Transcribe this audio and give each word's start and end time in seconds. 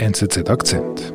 NZZ 0.00 0.48
Akzent. 0.48 1.12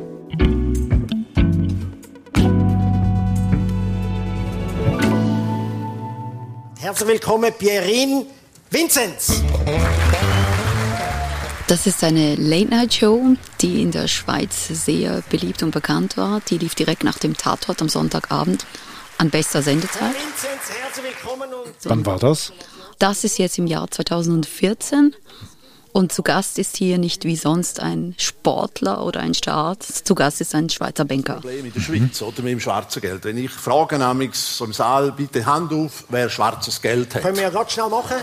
Herzlich 6.78 7.08
willkommen, 7.08 7.50
Pierin 7.58 8.26
Vinzenz. 8.70 9.42
Das 11.66 11.86
ist 11.86 12.04
eine 12.04 12.34
Late-Night-Show, 12.34 13.36
die 13.62 13.80
in 13.80 13.90
der 13.90 14.06
Schweiz 14.06 14.68
sehr 14.68 15.22
beliebt 15.30 15.62
und 15.62 15.70
bekannt 15.70 16.18
war. 16.18 16.42
Die 16.50 16.58
lief 16.58 16.74
direkt 16.74 17.04
nach 17.04 17.18
dem 17.18 17.38
Tatort 17.38 17.80
am 17.80 17.88
Sonntagabend 17.88 18.66
an 19.16 19.30
bester 19.30 19.62
Sendezeit. 19.62 20.12
Vinzenz, 20.12 20.78
herzlich 20.82 21.06
willkommen 21.06 21.48
und 21.54 21.72
Wann 21.84 22.04
war 22.04 22.18
das? 22.18 22.52
Das 22.98 23.24
ist 23.24 23.38
jetzt 23.38 23.56
im 23.56 23.66
Jahr 23.66 23.90
2014. 23.90 25.16
Und 25.96 26.10
zu 26.12 26.24
Gast 26.24 26.58
ist 26.58 26.76
hier 26.76 26.98
nicht 26.98 27.24
wie 27.24 27.36
sonst 27.36 27.78
ein 27.78 28.16
Sportler 28.18 29.06
oder 29.06 29.20
ein 29.20 29.32
Staat. 29.32 29.84
Zu 29.84 30.16
Gast 30.16 30.40
ist 30.40 30.52
ein 30.52 30.68
Schweizer 30.68 31.04
Banker. 31.04 31.34
Problem 31.34 31.66
in 31.66 31.72
der 31.72 31.80
Schweiz, 31.80 32.20
oder 32.20 32.42
mit 32.42 32.50
dem 32.50 32.58
schwarzen 32.58 33.00
Geld. 33.00 33.24
Wenn 33.24 33.38
ich 33.38 33.52
frage 33.52 33.96
nämlich 33.96 34.34
so 34.34 34.64
im 34.64 34.72
Saal, 34.72 35.12
bitte 35.12 35.46
Hand 35.46 35.72
auf, 35.72 36.02
wer 36.08 36.28
schwarzes 36.28 36.82
Geld 36.82 37.14
hat. 37.14 37.22
können 37.22 37.36
wir 37.36 37.44
ja 37.44 37.50
ganz 37.50 37.70
schnell 37.70 37.88
machen. 37.90 38.16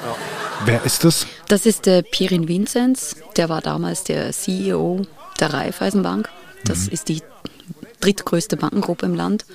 Wer 0.66 0.84
ist 0.84 1.06
das? 1.06 1.26
Das 1.48 1.66
ist 1.66 1.86
der 1.86 2.02
Pirin 2.02 2.50
Vinzenz. 2.50 3.16
Der 3.38 3.48
war 3.48 3.62
damals 3.62 4.04
der 4.04 4.34
CEO 4.34 5.04
der 5.40 5.54
Raiffeisenbank. 5.54 6.28
Das 6.66 6.90
ist 6.90 7.08
die 7.08 7.24
drittgrößte 8.02 8.58
Bankengruppe 8.58 9.06
im 9.06 9.16
Land. 9.16 9.46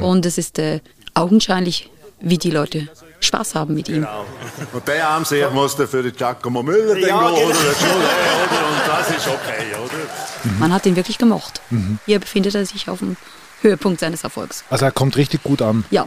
Und 0.00 0.24
es 0.24 0.38
ist 0.38 0.58
äh, 0.58 0.80
augenscheinlich, 1.12 1.90
wie 2.20 2.38
die 2.38 2.50
Leute 2.50 2.88
Spaß 3.24 3.54
haben 3.54 3.74
mit 3.74 3.88
ihm. 3.88 4.02
Genau. 4.02 4.24
Und 4.72 4.86
der 4.88 5.08
am 5.08 5.24
sich 5.24 5.44
muss 5.50 5.76
dann 5.76 5.88
für 5.88 6.02
den 6.02 6.14
Giacomo 6.14 6.62
Müller 6.62 6.96
Ja, 6.96 7.06
genau. 7.18 7.32
oder? 7.34 7.42
Äh, 7.42 7.46
oder? 7.46 7.50
Und 7.50 8.88
das 8.88 9.10
ist 9.10 9.26
okay, 9.26 9.74
oder? 9.82 10.50
Man 10.58 10.72
hat 10.72 10.86
ihn 10.86 10.96
wirklich 10.96 11.18
gemocht. 11.18 11.60
Hier 12.06 12.18
befindet 12.20 12.54
er 12.54 12.66
sich 12.66 12.88
auf 12.88 12.98
dem 13.00 13.16
Höhepunkt 13.62 14.00
seines 14.00 14.24
Erfolgs. 14.24 14.62
Also 14.70 14.84
er 14.84 14.92
kommt 14.92 15.16
richtig 15.16 15.42
gut 15.42 15.62
an. 15.62 15.84
Ja, 15.90 16.06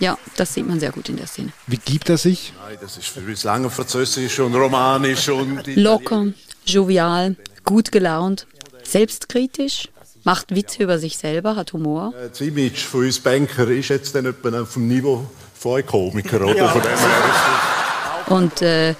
ja, 0.00 0.18
das 0.36 0.54
sieht 0.54 0.66
man 0.66 0.80
sehr 0.80 0.90
gut 0.90 1.08
in 1.08 1.16
der 1.16 1.26
Szene. 1.26 1.52
Wie 1.66 1.76
gibt 1.76 2.08
er 2.08 2.18
sich? 2.18 2.52
Nein, 2.66 2.78
das 2.80 2.96
ist 2.96 3.06
für 3.08 3.20
uns 3.20 3.44
lange 3.44 3.70
Französisch 3.70 4.40
und 4.40 4.54
Romanisch 4.54 5.28
und 5.28 5.66
Locker, 5.76 6.26
jovial, 6.66 7.36
gut 7.64 7.92
gelaunt, 7.92 8.46
selbstkritisch, 8.82 9.88
macht 10.24 10.54
Witze 10.54 10.82
über 10.82 10.98
sich 10.98 11.16
selber, 11.18 11.54
hat 11.56 11.72
Humor. 11.74 12.12
Das 12.30 12.40
Image 12.40 12.82
von 12.84 13.04
uns 13.04 13.20
Banker 13.20 13.68
ist 13.68 13.88
jetzt 13.90 14.14
dann 14.14 14.26
etwa 14.26 14.62
auf 14.62 14.72
dem 14.72 14.88
Niveau 14.88 15.26
euch 15.66 15.86
Komiker, 15.86 16.40
oder? 16.40 16.68
Von 16.68 16.82
dem 16.82 16.90
her 16.90 16.98
Und 18.26 18.62
äh, 18.62 18.94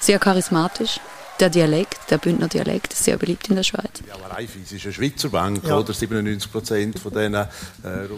sehr 0.00 0.18
charismatisch. 0.18 1.00
Der 1.40 1.50
Dialekt, 1.50 1.98
der 2.10 2.18
Bündner 2.18 2.46
Dialekt, 2.46 2.92
ist 2.92 3.04
sehr 3.04 3.16
beliebt 3.16 3.48
in 3.48 3.56
der 3.56 3.64
Schweiz. 3.64 3.90
ist 4.00 4.04
ja, 4.08 4.14
aber 4.14 4.32
Raiffeisen 4.34 4.76
ist 4.76 4.84
eine 4.84 4.92
Schweizer 4.94 5.28
Bank, 5.30 5.62
Ja. 5.66 5.78
oder? 5.78 5.92
97 5.92 6.50
Prozent 6.52 6.98
von 7.00 7.12
denen. 7.12 7.34
Äh, 7.34 7.46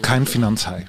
Kein 0.03 0.27
Finanzhai. 0.27 0.85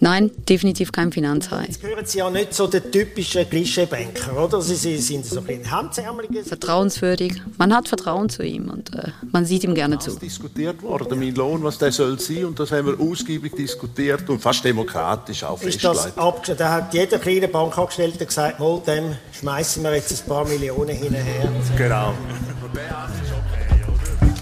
Nein, 0.00 0.32
definitiv 0.48 0.90
kein 0.90 1.12
Finanzhai. 1.12 1.66
Jetzt 1.66 1.80
gehören 1.80 2.04
Sie 2.04 2.18
ja 2.18 2.28
nicht 2.30 2.52
so 2.52 2.66
der 2.66 2.90
typische 2.90 3.44
Klischee-Banker, 3.44 4.36
oder? 4.44 4.60
Sie, 4.60 4.74
Sie 4.74 4.98
sind 4.98 5.24
so 5.24 5.38
ein 5.38 5.44
bisschen 5.46 5.72
hemdsärmeliges. 5.72 6.48
Vertrauenswürdig. 6.48 7.40
Man 7.58 7.72
hat 7.72 7.86
Vertrauen 7.86 8.28
zu 8.28 8.42
ihm 8.42 8.70
und 8.70 8.92
äh, 8.96 9.10
man 9.30 9.44
sieht 9.44 9.62
ihm 9.62 9.74
gerne 9.76 10.00
zu. 10.00 10.16
diskutiert 10.18 10.82
worden, 10.82 11.16
mein 11.20 11.34
Lohn, 11.36 11.62
was 11.62 11.78
der 11.78 11.92
soll 11.92 12.18
sein. 12.18 12.46
Und 12.46 12.58
das 12.58 12.72
haben 12.72 12.86
wir 12.88 12.98
ausgiebig 13.00 13.54
diskutiert 13.54 14.28
und 14.28 14.40
fast 14.40 14.64
demokratisch 14.64 15.44
auch 15.44 15.62
Ist 15.62 15.84
das 15.84 16.06
festgelegt. 16.06 16.54
Da 16.60 16.72
hat 16.72 16.92
jeder 16.92 17.18
kleine 17.20 17.46
Bankangestellte 17.46 18.26
gesagt, 18.26 18.58
mal, 18.58 18.80
dem 18.84 19.14
schmeißen 19.38 19.82
wir 19.84 19.94
jetzt 19.94 20.22
ein 20.24 20.28
paar 20.28 20.44
Millionen 20.44 20.96
hinterher. 20.96 21.48
Genau. 21.76 22.14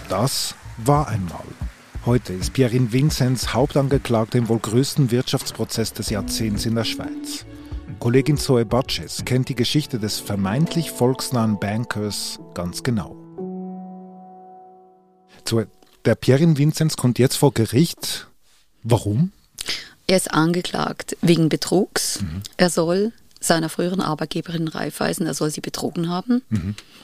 Das 0.09 0.55
war 0.79 1.09
einmal. 1.09 1.45
Heute 2.05 2.33
ist 2.33 2.53
Pierin 2.53 2.93
Vinzenz 2.93 3.49
Hauptangeklagte 3.53 4.39
im 4.39 4.49
wohl 4.49 4.61
größten 4.61 5.11
Wirtschaftsprozess 5.11 5.93
des 5.93 6.11
Jahrzehnts 6.11 6.65
in 6.65 6.77
der 6.77 6.85
Schweiz. 6.85 7.45
Kollegin 7.99 8.37
Zoe 8.37 8.65
Batches 8.65 9.25
kennt 9.25 9.49
die 9.49 9.57
Geschichte 9.57 9.99
des 9.99 10.21
vermeintlich 10.21 10.91
volksnahen 10.93 11.59
Bankers 11.59 12.39
ganz 12.55 12.83
genau. 12.83 13.17
Zoe, 15.45 15.67
der 16.05 16.15
Pierin 16.15 16.59
Vinzenz 16.59 16.97
kommt 16.97 17.19
jetzt 17.19 17.37
vor 17.37 17.53
Gericht. 17.53 18.29
Warum? 18.83 19.33
Er 20.07 20.17
ist 20.19 20.33
angeklagt 20.33 21.17
wegen 21.21 21.49
Betrugs. 21.49 22.21
Er 22.57 22.71
soll 22.71 23.13
seiner 23.41 23.69
früheren 23.69 24.01
Arbeitgeberin 24.01 24.69
Raiffeisen, 24.69 25.27
er 25.27 25.35
soll 25.35 25.51
sie 25.51 25.61
betrogen 25.61 26.09
haben. 26.09 26.43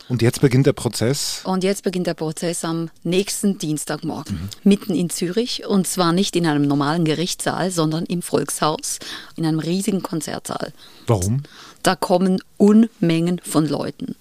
Und 0.09 0.23
jetzt 0.23 0.41
beginnt 0.41 0.67
der 0.67 0.73
Prozess. 0.73 1.43
Und 1.45 1.65
jetzt 1.65 1.85
beginnt 1.85 2.07
der 2.07 2.15
Prozess 2.15 2.65
am 2.65 2.91
nächsten 3.03 3.59
Dienstagmorgen, 3.59 4.49
mitten 4.65 4.95
in 4.95 5.11
Zürich. 5.11 5.67
Und 5.67 5.87
zwar 5.87 6.13
nicht 6.13 6.37
in 6.37 6.47
einem 6.47 6.63
normalen 6.63 7.05
Gerichtssaal, 7.05 7.71
sondern 7.71 8.05
im 8.07 8.23
Volkshaus, 8.23 8.99
in 9.37 9.47
einem 9.47 9.59
riesigen 9.59 10.03
Konzertsaal. 10.03 10.73
Warum? 11.07 11.43
Da 11.83 11.97
kommen 11.97 12.43
Unmengen 12.57 13.41
von 13.43 13.67
Leuten. 13.67 14.15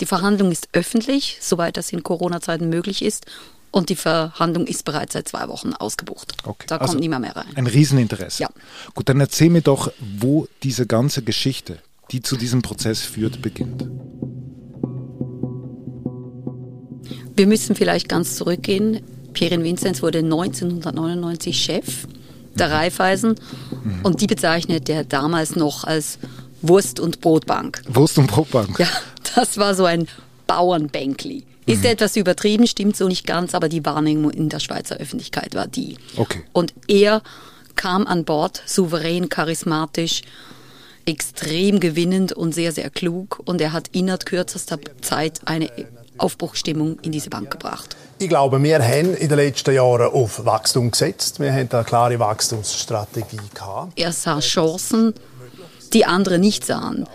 Die 0.00 0.06
Verhandlung 0.06 0.52
ist 0.52 0.68
öffentlich, 0.72 1.38
soweit 1.40 1.76
das 1.76 1.92
in 1.92 2.02
Corona-Zeiten 2.02 2.68
möglich 2.68 3.02
ist. 3.02 3.26
Und 3.74 3.88
die 3.88 3.96
Verhandlung 3.96 4.68
ist 4.68 4.84
bereits 4.84 5.14
seit 5.14 5.26
zwei 5.26 5.48
Wochen 5.48 5.72
ausgebucht. 5.72 6.36
Okay, 6.44 6.66
Da 6.68 6.76
also 6.76 6.92
kommt 6.92 7.00
niemand 7.00 7.22
mehr 7.22 7.34
rein. 7.34 7.48
Ein 7.56 7.66
Rieseninteresse. 7.66 8.44
Ja. 8.44 8.48
Gut, 8.94 9.08
dann 9.08 9.18
erzähl 9.18 9.50
mir 9.50 9.62
doch, 9.62 9.90
wo 9.98 10.46
diese 10.62 10.86
ganze 10.86 11.22
Geschichte, 11.22 11.80
die 12.12 12.22
zu 12.22 12.36
diesem 12.36 12.62
Prozess 12.62 13.00
führt, 13.00 13.42
beginnt. 13.42 13.88
Wir 17.34 17.48
müssen 17.48 17.74
vielleicht 17.74 18.08
ganz 18.08 18.36
zurückgehen. 18.36 19.00
Pierin 19.32 19.64
Vinzenz 19.64 20.02
wurde 20.02 20.18
1999 20.18 21.60
Chef 21.60 22.06
der 22.54 22.70
Raiffeisen 22.70 23.34
und 24.04 24.20
die 24.20 24.28
bezeichnet 24.28 24.88
er 24.88 25.02
damals 25.02 25.56
noch 25.56 25.82
als 25.82 26.20
Wurst- 26.62 27.00
und 27.00 27.20
Brotbank. 27.20 27.82
Wurst 27.88 28.18
und 28.18 28.28
Brotbank. 28.28 28.78
Ja, 28.78 28.86
das 29.34 29.58
war 29.58 29.74
so 29.74 29.84
ein 29.84 30.06
Bauernbänkli. 30.46 31.42
Ist 31.66 31.84
etwas 31.84 32.16
übertrieben, 32.16 32.66
stimmt 32.66 32.96
so 32.96 33.08
nicht 33.08 33.26
ganz, 33.26 33.54
aber 33.54 33.68
die 33.68 33.84
Wahrnehmung 33.84 34.30
in 34.30 34.48
der 34.48 34.60
Schweizer 34.60 34.96
Öffentlichkeit 34.96 35.54
war 35.54 35.66
die. 35.66 35.96
Okay. 36.16 36.42
Und 36.52 36.74
er 36.88 37.22
kam 37.74 38.06
an 38.06 38.24
Bord 38.24 38.62
souverän, 38.66 39.28
charismatisch, 39.28 40.22
extrem 41.06 41.80
gewinnend 41.80 42.32
und 42.32 42.54
sehr, 42.54 42.72
sehr 42.72 42.90
klug. 42.90 43.40
Und 43.44 43.60
er 43.60 43.72
hat 43.72 43.88
innerhalb 43.92 44.26
kürzester 44.26 44.78
Zeit 45.00 45.40
eine 45.46 45.70
Aufbruchstimmung 46.18 46.98
in 47.00 47.12
diese 47.12 47.30
Bank 47.30 47.50
gebracht. 47.50 47.96
Ich 48.18 48.28
glaube, 48.28 48.62
wir 48.62 48.78
haben 48.80 49.14
in 49.14 49.28
den 49.28 49.38
letzten 49.38 49.74
Jahren 49.74 50.12
auf 50.12 50.44
Wachstum 50.44 50.90
gesetzt. 50.90 51.40
Wir 51.40 51.52
haben 51.52 51.68
eine 51.70 51.84
klare 51.84 52.18
Wachstumsstrategie 52.18 53.40
gehabt. 53.52 53.92
Er 53.96 54.12
sah 54.12 54.38
Chancen, 54.38 55.14
die 55.94 56.04
andere 56.04 56.38
nicht 56.38 56.64
sahen. 56.64 57.06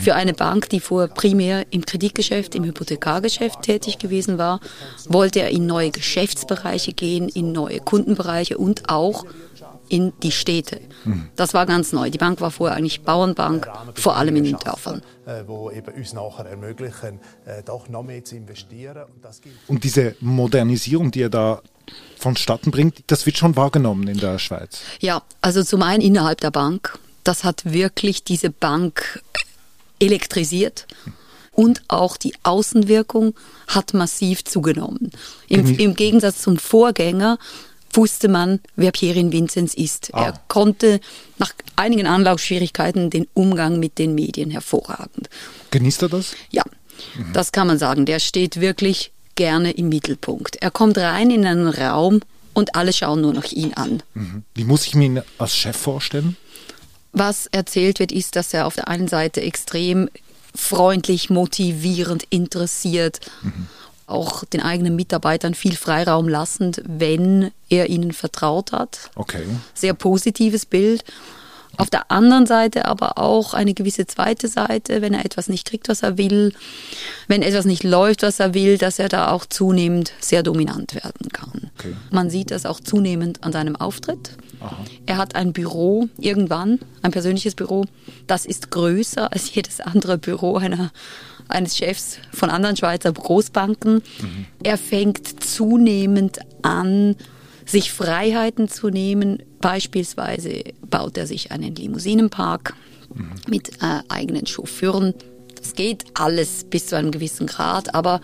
Für 0.00 0.14
eine 0.14 0.34
Bank, 0.34 0.68
die 0.70 0.80
vorher 0.80 1.08
primär 1.08 1.66
im 1.70 1.84
Kreditgeschäft, 1.84 2.54
im 2.54 2.64
Hypothekargeschäft 2.64 3.62
tätig 3.62 3.98
gewesen 3.98 4.38
war, 4.38 4.60
wollte 5.08 5.40
er 5.40 5.50
in 5.50 5.66
neue 5.66 5.90
Geschäftsbereiche 5.90 6.92
gehen, 6.92 7.28
in 7.28 7.52
neue 7.52 7.80
Kundenbereiche 7.80 8.58
und 8.58 8.88
auch 8.88 9.24
in 9.88 10.12
die 10.22 10.32
Städte. 10.32 10.80
Das 11.36 11.54
war 11.54 11.66
ganz 11.66 11.92
neu. 11.92 12.10
Die 12.10 12.18
Bank 12.18 12.40
war 12.40 12.50
vorher 12.50 12.76
eigentlich 12.76 13.02
Bauernbank, 13.02 13.68
vor 13.94 14.16
allem 14.16 14.36
in 14.36 14.44
den 14.44 14.56
Dörfern. 14.58 15.02
Äh, 15.26 15.44
wo 15.46 15.70
eben 15.70 15.94
uns 15.94 16.12
nachher 16.12 16.46
ermöglichen, 16.46 17.20
äh, 17.44 17.62
doch 17.62 17.88
noch 17.88 18.02
mehr 18.02 18.24
zu 18.24 18.36
investieren. 18.36 19.04
Und 19.14 19.24
das 19.24 19.40
gilt 19.40 19.54
Und 19.66 19.84
diese 19.84 20.14
Modernisierung, 20.20 21.10
die 21.10 21.22
er 21.22 21.30
da 21.30 21.60
vonstatten 22.16 22.70
bringt, 22.70 23.02
das 23.06 23.26
wird 23.26 23.36
schon 23.36 23.56
wahrgenommen 23.56 24.08
in 24.08 24.18
der 24.18 24.38
Schweiz. 24.38 24.80
Ja, 25.00 25.22
also 25.40 25.62
zum 25.62 25.82
einen 25.82 26.02
innerhalb 26.02 26.40
der 26.40 26.50
Bank. 26.50 26.98
Das 27.24 27.44
hat 27.44 27.72
wirklich 27.72 28.24
diese 28.24 28.50
Bank 28.50 29.22
elektrisiert. 29.98 30.86
Und 31.52 31.82
auch 31.88 32.16
die 32.16 32.34
Außenwirkung 32.44 33.34
hat 33.66 33.92
massiv 33.92 34.44
zugenommen. 34.44 35.10
Im, 35.48 35.76
im 35.76 35.94
Gegensatz 35.94 36.42
zum 36.42 36.56
Vorgänger 36.56 37.38
wusste 37.92 38.28
man, 38.28 38.60
wer 38.76 38.92
Pierin 38.92 39.32
Vinzenz 39.32 39.74
ist. 39.74 40.14
Ah. 40.14 40.26
Er 40.26 40.40
konnte 40.46 41.00
nach 41.38 41.52
einigen 41.76 42.06
Anlaufschwierigkeiten 42.06 43.10
den 43.10 43.26
Umgang 43.34 43.80
mit 43.80 43.98
den 43.98 44.14
Medien 44.14 44.50
hervorragend. 44.50 45.28
Genießt 45.70 46.02
er 46.02 46.08
das? 46.10 46.34
Ja, 46.50 46.62
das 47.32 47.52
kann 47.52 47.66
man 47.66 47.78
sagen. 47.78 48.06
Der 48.06 48.20
steht 48.20 48.60
wirklich 48.60 49.12
gerne 49.34 49.72
im 49.72 49.88
Mittelpunkt. 49.88 50.56
Er 50.56 50.70
kommt 50.70 50.98
rein 50.98 51.30
in 51.30 51.46
einen 51.46 51.68
Raum 51.68 52.20
und 52.54 52.74
alle 52.74 52.92
schauen 52.92 53.20
nur 53.20 53.32
noch 53.32 53.44
ihn 53.52 53.74
an. 53.74 54.02
Wie 54.54 54.64
muss 54.64 54.86
ich 54.86 54.94
mir 54.94 55.06
ihn 55.06 55.22
als 55.38 55.56
Chef 55.56 55.76
vorstellen? 55.76 56.36
Was 57.12 57.46
erzählt 57.46 58.00
wird, 58.00 58.12
ist, 58.12 58.36
dass 58.36 58.54
er 58.54 58.66
auf 58.66 58.74
der 58.74 58.88
einen 58.88 59.08
Seite 59.08 59.40
extrem 59.40 60.08
freundlich, 60.54 61.30
motivierend, 61.30 62.24
interessiert, 62.30 63.20
auch 64.06 64.44
den 64.44 64.62
eigenen 64.62 64.96
Mitarbeitern 64.96 65.54
viel 65.54 65.76
Freiraum 65.76 66.28
lassend, 66.28 66.82
wenn 66.86 67.50
er 67.68 67.88
ihnen 67.88 68.12
vertraut 68.12 68.72
hat. 68.72 69.10
Okay. 69.14 69.42
Sehr 69.74 69.94
positives 69.94 70.66
Bild. 70.66 71.04
Auf 71.76 71.90
der 71.90 72.10
anderen 72.10 72.46
Seite 72.46 72.86
aber 72.86 73.18
auch 73.18 73.54
eine 73.54 73.72
gewisse 73.72 74.06
zweite 74.06 74.48
Seite, 74.48 75.00
wenn 75.00 75.14
er 75.14 75.24
etwas 75.24 75.48
nicht 75.48 75.64
kriegt, 75.64 75.88
was 75.88 76.02
er 76.02 76.18
will, 76.18 76.52
wenn 77.28 77.40
etwas 77.40 77.66
nicht 77.66 77.84
läuft, 77.84 78.22
was 78.22 78.40
er 78.40 78.52
will, 78.52 78.78
dass 78.78 78.98
er 78.98 79.08
da 79.08 79.30
auch 79.30 79.46
zunehmend 79.46 80.12
sehr 80.18 80.42
dominant 80.42 80.96
werden 80.96 81.28
kann. 81.32 81.70
Okay. 81.78 81.94
Man 82.10 82.30
sieht 82.30 82.50
das 82.50 82.66
auch 82.66 82.80
zunehmend 82.80 83.44
an 83.44 83.52
seinem 83.52 83.76
Auftritt. 83.76 84.32
Aha. 84.60 84.76
Er 85.06 85.16
hat 85.16 85.34
ein 85.34 85.52
Büro 85.52 86.08
irgendwann, 86.18 86.80
ein 87.02 87.10
persönliches 87.10 87.54
Büro, 87.54 87.84
das 88.26 88.46
ist 88.46 88.70
größer 88.70 89.32
als 89.32 89.54
jedes 89.54 89.80
andere 89.80 90.18
Büro 90.18 90.56
einer, 90.56 90.90
eines 91.48 91.76
Chefs 91.76 92.18
von 92.32 92.50
anderen 92.50 92.76
Schweizer 92.76 93.12
Großbanken. 93.12 93.94
Mhm. 93.94 94.46
Er 94.62 94.78
fängt 94.78 95.42
zunehmend 95.44 96.38
an, 96.62 97.16
sich 97.64 97.92
Freiheiten 97.92 98.68
zu 98.68 98.88
nehmen. 98.88 99.42
Beispielsweise 99.60 100.64
baut 100.88 101.16
er 101.16 101.26
sich 101.26 101.52
einen 101.52 101.74
Limousinenpark 101.74 102.74
mhm. 103.14 103.32
mit 103.48 103.82
äh, 103.82 104.00
eigenen 104.08 104.46
Chauffeuren. 104.46 105.14
Das 105.54 105.74
geht 105.74 106.04
alles 106.14 106.64
bis 106.64 106.86
zu 106.86 106.96
einem 106.96 107.10
gewissen 107.10 107.46
Grad, 107.46 107.94
aber 107.94 108.20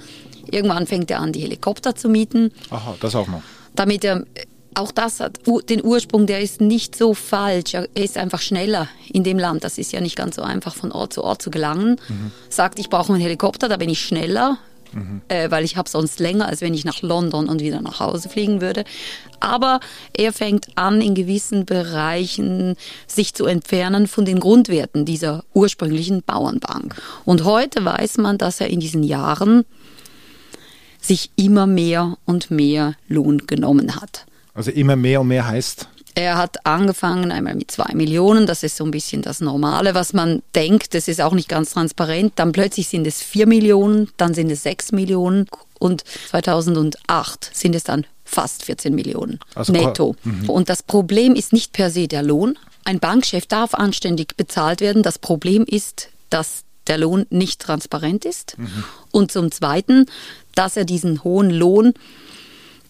irgendwann 0.51 0.87
fängt 0.87 1.11
er 1.11 1.21
an, 1.21 1.33
die 1.33 1.41
Helikopter 1.41 1.95
zu 1.95 2.09
mieten. 2.09 2.53
Aha, 2.71 2.97
das 3.01 3.15
auch 3.15 3.27
noch. 3.27 3.43
Damit 3.75 4.05
er 4.05 4.25
auch 4.75 4.93
das 4.93 5.21
hat 5.21 5.41
den 5.69 5.85
Ursprung, 5.85 6.27
der 6.27 6.41
ist 6.41 6.61
nicht 6.61 6.97
so 6.97 7.15
falsch. 7.15 7.75
Er 7.75 7.89
ist 7.95 8.17
einfach 8.17 8.41
schneller 8.41 8.89
in 9.13 9.25
dem 9.25 9.39
Land. 9.39 9.65
Das 9.65 9.79
ist 9.79 9.93
ja 9.93 10.01
nicht 10.01 10.17
ganz 10.17 10.37
so 10.37 10.43
einfach, 10.43 10.75
von 10.75 10.93
Ort 10.93 11.13
zu 11.13 11.25
Ort 11.25 11.43
zu 11.43 11.51
gelangen. 11.51 12.01
Mhm. 12.09 12.33
Sagt, 12.49 12.79
ich 12.79 12.91
brauche 12.91 13.13
einen 13.13 13.23
Helikopter, 13.23 13.69
da 13.69 13.77
bin 13.77 13.89
ich 13.89 14.01
schneller 14.01 14.59
mhm. 14.95 15.23
äh, 15.29 15.51
weil 15.51 15.65
ich 15.65 15.77
habe 15.77 15.89
sonst 15.89 16.21
länger, 16.21 16.47
als 16.47 16.61
wenn 16.61 16.75
ich 16.75 16.85
nach 16.85 17.03
London 17.03 17.49
und 17.49 17.61
wieder 17.61 17.81
nach 17.81 18.01
Hause 18.01 18.29
fliegen 18.29 18.61
würde. 18.61 18.85
Aber 19.41 19.81
er 20.17 20.33
fängt 20.33 20.69
an, 20.77 21.01
in 21.01 21.15
gewissen 21.15 21.67
Bereichen 21.67 22.77
sich 23.07 23.35
zu 23.35 23.47
entfernen 23.47 24.07
von 24.07 24.25
den 24.25 24.41
Grundwerten 24.41 25.05
dieser 25.05 25.45
ursprünglichen 25.53 26.23
Bauernbank. 26.23 27.01
Und 27.25 27.45
heute 27.45 27.85
weiß 27.85 28.19
man, 28.19 28.39
dass 28.39 28.61
er 28.61 28.69
in 28.69 28.81
diesen 28.81 29.03
Jahren 29.03 29.65
sich 31.01 31.31
immer 31.37 31.67
mehr 31.67 32.17
und 32.25 32.51
mehr 32.51 32.95
Lohn 33.09 33.47
genommen 33.47 33.97
hat. 33.97 34.27
Also 34.55 34.71
immer 34.71 34.97
mehr 34.97 35.21
und 35.21 35.29
mehr 35.29 35.47
heißt? 35.47 35.89
Er 36.17 36.39
hat 36.39 36.65
angefangen 36.65 37.33
einmal 37.33 37.57
mit 37.57 37.73
zwei 37.73 37.93
Millionen, 37.93 38.47
das 38.47 38.63
ist 38.63 38.77
so 38.77 38.85
ein 38.85 38.93
bisschen 38.93 39.23
das 39.23 39.41
Normale, 39.41 39.95
was 39.95 40.13
man 40.13 40.43
denkt, 40.55 40.95
das 40.95 41.09
ist 41.09 41.21
auch 41.21 41.33
nicht 41.33 41.49
ganz 41.49 41.73
transparent. 41.73 42.35
Dann 42.37 42.53
plötzlich 42.53 42.87
sind 42.87 43.05
es 43.07 43.21
vier 43.21 43.49
Millionen, 43.49 44.09
dann 44.17 44.33
sind 44.33 44.51
es 44.51 44.63
sechs 44.63 44.93
Millionen 44.93 45.47
und 45.81 46.05
2008 46.29 47.51
sind 47.53 47.75
es 47.75 47.83
dann 47.83 48.07
fast 48.25 48.65
14 48.65 48.95
Millionen 48.95 49.41
also 49.57 49.73
netto. 49.73 50.15
Mhm. 50.23 50.49
Und 50.49 50.69
das 50.69 50.85
Problem 50.85 51.35
ist 51.35 51.53
nicht 51.53 51.73
per 51.73 51.91
se 51.91 52.07
der 52.07 52.23
Lohn. 52.23 52.57
Ein 52.85 53.01
Bankchef 53.01 53.47
darf 53.47 53.75
anständig 53.75 54.37
bezahlt 54.37 54.81
werden. 54.81 55.03
Das 55.03 55.19
Problem 55.19 55.65
ist, 55.67 56.11
dass 56.31 56.63
der 56.87 56.99
Lohn 56.99 57.27
nicht 57.31 57.61
transparent 57.61 58.25
ist. 58.25 58.57
Mhm. 58.57 58.85
Und 59.11 59.33
zum 59.33 59.51
Zweiten, 59.51 60.07
dass 60.55 60.77
er 60.77 60.85
diesen 60.85 61.25
hohen 61.25 61.51
Lohn 61.51 61.95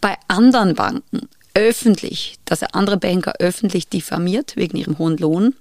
bei 0.00 0.16
anderen 0.28 0.74
Banken 0.74 1.28
öffentlich, 1.54 2.36
dass 2.44 2.62
er 2.62 2.74
andere 2.74 2.96
Banker 2.96 3.34
öffentlich 3.38 3.88
diffamiert 3.88 4.56
wegen 4.56 4.76
ihrem 4.76 4.98
hohen 4.98 5.16
Lohn. 5.16 5.54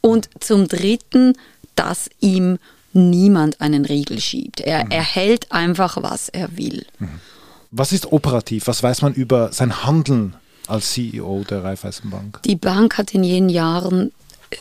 Und 0.00 0.28
zum 0.40 0.68
Dritten, 0.68 1.34
dass 1.76 2.10
ihm 2.20 2.58
niemand 2.92 3.60
einen 3.60 3.84
Riegel 3.84 4.20
schiebt. 4.20 4.60
Er 4.60 4.84
mhm. 4.84 4.90
erhält 4.90 5.50
einfach, 5.52 6.02
was 6.02 6.28
er 6.28 6.56
will. 6.56 6.84
Mhm. 6.98 7.20
Was 7.70 7.92
ist 7.92 8.12
operativ? 8.12 8.66
Was 8.66 8.82
weiß 8.82 9.02
man 9.02 9.14
über 9.14 9.52
sein 9.52 9.84
Handeln 9.84 10.34
als 10.68 10.92
CEO 10.92 11.44
der 11.48 11.64
Raiffeisenbank? 11.64 12.40
Die 12.44 12.56
Bank 12.56 12.98
hat 12.98 13.14
in 13.14 13.24
jenen 13.24 13.48
Jahren 13.48 14.12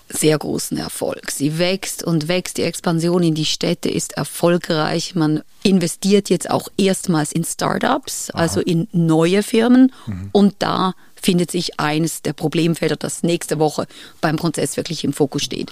sehr 0.09 0.37
großen 0.37 0.77
Erfolg. 0.77 1.31
Sie 1.31 1.57
wächst 1.57 2.03
und 2.03 2.27
wächst. 2.27 2.57
Die 2.57 2.63
Expansion 2.63 3.23
in 3.23 3.35
die 3.35 3.45
Städte 3.45 3.89
ist 3.89 4.13
erfolgreich. 4.13 5.15
Man 5.15 5.41
investiert 5.63 6.29
jetzt 6.29 6.49
auch 6.49 6.67
erstmals 6.77 7.31
in 7.31 7.43
Startups, 7.43 8.29
Aha. 8.31 8.41
also 8.41 8.61
in 8.61 8.87
neue 8.91 9.43
Firmen. 9.43 9.91
Mhm. 10.05 10.29
Und 10.31 10.55
da 10.59 10.93
findet 11.15 11.51
sich 11.51 11.79
eines 11.79 12.21
der 12.21 12.33
Problemfelder, 12.33 12.97
das 12.97 13.23
nächste 13.23 13.57
Woche 13.57 13.87
beim 14.21 14.35
Prozess 14.35 14.75
wirklich 14.77 15.03
im 15.03 15.13
Fokus 15.13 15.43
steht. 15.43 15.71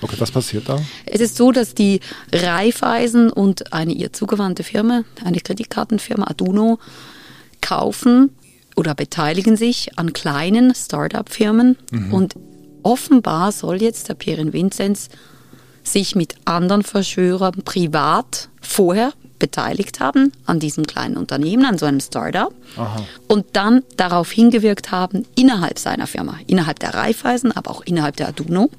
Okay, 0.00 0.16
was 0.18 0.30
passiert 0.30 0.68
da? 0.68 0.80
Es 1.06 1.20
ist 1.20 1.36
so, 1.36 1.52
dass 1.52 1.74
die 1.74 2.00
Raiffeisen 2.32 3.30
und 3.30 3.72
eine 3.72 3.92
ihr 3.92 4.12
zugewandte 4.12 4.62
Firma, 4.62 5.02
eine 5.24 5.40
Kreditkartenfirma 5.40 6.26
Aduno, 6.28 6.78
kaufen 7.60 8.30
oder 8.76 8.94
beteiligen 8.94 9.56
sich 9.56 9.98
an 9.98 10.12
kleinen 10.12 10.74
Start-up-Firmen 10.74 11.76
mhm. 11.90 12.14
und 12.14 12.34
offenbar 12.82 13.52
soll 13.52 13.82
jetzt 13.82 14.08
der 14.08 14.14
Pierin 14.14 14.52
Vinzenz 14.52 15.08
sich 15.84 16.14
mit 16.14 16.36
anderen 16.44 16.82
Verschwörern 16.82 17.62
privat 17.64 18.48
vorher 18.60 19.12
beteiligt 19.38 19.98
haben 19.98 20.30
an 20.46 20.60
diesem 20.60 20.86
kleinen 20.86 21.16
Unternehmen, 21.16 21.64
an 21.64 21.76
so 21.76 21.84
einem 21.84 21.98
Startup 21.98 22.54
Aha. 22.76 23.02
und 23.26 23.44
dann 23.54 23.82
darauf 23.96 24.30
hingewirkt 24.30 24.92
haben, 24.92 25.26
innerhalb 25.34 25.80
seiner 25.80 26.06
Firma, 26.06 26.38
innerhalb 26.46 26.78
der 26.78 26.94
Raiffeisen, 26.94 27.50
aber 27.50 27.72
auch 27.72 27.82
innerhalb 27.82 28.16
der 28.16 28.28
Aduno, 28.28 28.70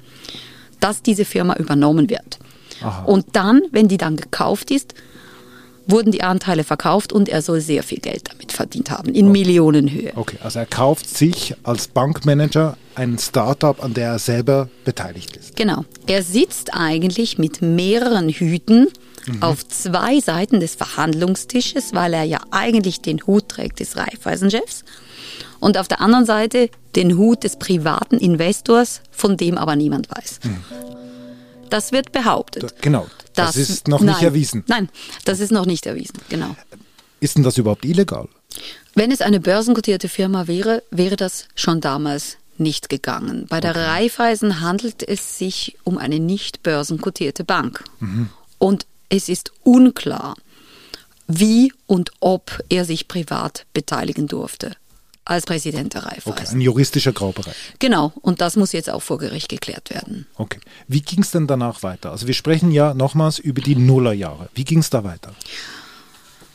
dass 0.80 1.02
diese 1.02 1.26
Firma 1.26 1.56
übernommen 1.56 2.08
wird. 2.08 2.38
Aha. 2.80 3.04
Und 3.04 3.36
dann, 3.36 3.60
wenn 3.72 3.88
die 3.88 3.98
dann 3.98 4.16
gekauft 4.16 4.70
ist, 4.70 4.94
wurden 5.86 6.12
die 6.12 6.22
Anteile 6.22 6.64
verkauft 6.64 7.12
und 7.12 7.28
er 7.28 7.42
soll 7.42 7.60
sehr 7.60 7.82
viel 7.82 7.98
Geld 7.98 8.30
damit 8.30 8.52
verdient 8.52 8.90
haben, 8.90 9.10
in 9.10 9.28
okay. 9.28 9.38
Millionenhöhe. 9.38 10.12
Okay, 10.14 10.38
also 10.42 10.58
er 10.58 10.66
kauft 10.66 11.08
sich 11.08 11.54
als 11.62 11.88
Bankmanager 11.88 12.76
ein 12.94 13.18
Startup, 13.18 13.82
an 13.82 13.94
der 13.94 14.10
er 14.12 14.18
selber 14.18 14.68
beteiligt 14.84 15.36
ist. 15.36 15.56
Genau. 15.56 15.84
Er 16.06 16.22
sitzt 16.22 16.72
eigentlich 16.72 17.38
mit 17.38 17.60
mehreren 17.60 18.28
Hüten 18.28 18.88
mhm. 19.26 19.42
auf 19.42 19.66
zwei 19.66 20.20
Seiten 20.20 20.60
des 20.60 20.74
Verhandlungstisches, 20.74 21.92
weil 21.92 22.14
er 22.14 22.24
ja 22.24 22.40
eigentlich 22.50 23.00
den 23.00 23.26
Hut 23.26 23.48
trägt 23.48 23.80
des 23.80 23.96
Raiffeisenchefs 23.96 24.84
und 25.60 25.78
auf 25.78 25.88
der 25.88 26.00
anderen 26.00 26.26
Seite 26.26 26.70
den 26.94 27.16
Hut 27.16 27.44
des 27.44 27.56
privaten 27.56 28.18
Investors, 28.18 29.00
von 29.10 29.36
dem 29.36 29.58
aber 29.58 29.76
niemand 29.76 30.08
weiß. 30.10 30.40
Mhm. 30.44 30.56
Das 31.70 31.92
wird 31.92 32.12
behauptet. 32.12 32.62
Da, 32.62 32.68
genau. 32.80 33.06
Das, 33.34 33.54
das 33.54 33.56
ist 33.56 33.88
noch 33.88 34.00
nein, 34.00 34.14
nicht 34.14 34.22
erwiesen. 34.22 34.64
Nein, 34.66 34.88
das 35.24 35.40
ist 35.40 35.52
noch 35.52 35.66
nicht 35.66 35.86
erwiesen, 35.86 36.18
genau. 36.28 36.56
Ist 37.20 37.36
denn 37.36 37.42
das 37.42 37.58
überhaupt 37.58 37.84
illegal? 37.84 38.28
Wenn 38.94 39.10
es 39.10 39.20
eine 39.20 39.40
börsenkotierte 39.40 40.08
Firma 40.08 40.46
wäre, 40.46 40.82
wäre 40.90 41.16
das 41.16 41.46
schon 41.54 41.80
damals 41.80 42.36
nicht 42.58 42.88
gegangen. 42.88 43.46
Bei 43.48 43.60
der 43.60 43.72
okay. 43.72 43.84
Raiffeisen 43.84 44.60
handelt 44.60 45.06
es 45.06 45.38
sich 45.38 45.76
um 45.82 45.98
eine 45.98 46.20
nicht 46.20 46.62
börsenkotierte 46.62 47.44
Bank. 47.44 47.82
Mhm. 47.98 48.28
Und 48.58 48.86
es 49.08 49.28
ist 49.28 49.52
unklar, 49.62 50.36
wie 51.26 51.72
und 51.86 52.12
ob 52.20 52.60
er 52.68 52.84
sich 52.84 53.08
privat 53.08 53.66
beteiligen 53.72 54.28
durfte 54.28 54.76
als 55.24 55.46
Präsident 55.46 55.94
der 55.94 56.04
Raiffeisen. 56.04 56.32
Okay, 56.32 56.46
ein 56.48 56.60
juristischer 56.60 57.12
Graubereich. 57.12 57.54
Genau, 57.78 58.12
und 58.20 58.40
das 58.40 58.56
muss 58.56 58.72
jetzt 58.72 58.90
auch 58.90 59.02
vor 59.02 59.18
Gericht 59.18 59.48
geklärt 59.48 59.90
werden. 59.90 60.26
Okay. 60.36 60.60
Wie 60.86 61.00
ging 61.00 61.22
es 61.22 61.30
denn 61.30 61.46
danach 61.46 61.82
weiter? 61.82 62.10
Also 62.10 62.26
wir 62.26 62.34
sprechen 62.34 62.70
ja 62.70 62.94
nochmals 62.94 63.38
über 63.38 63.62
die 63.62 63.76
Nullerjahre. 63.76 64.48
Wie 64.54 64.64
ging 64.64 64.80
es 64.80 64.90
da 64.90 65.04
weiter? 65.04 65.34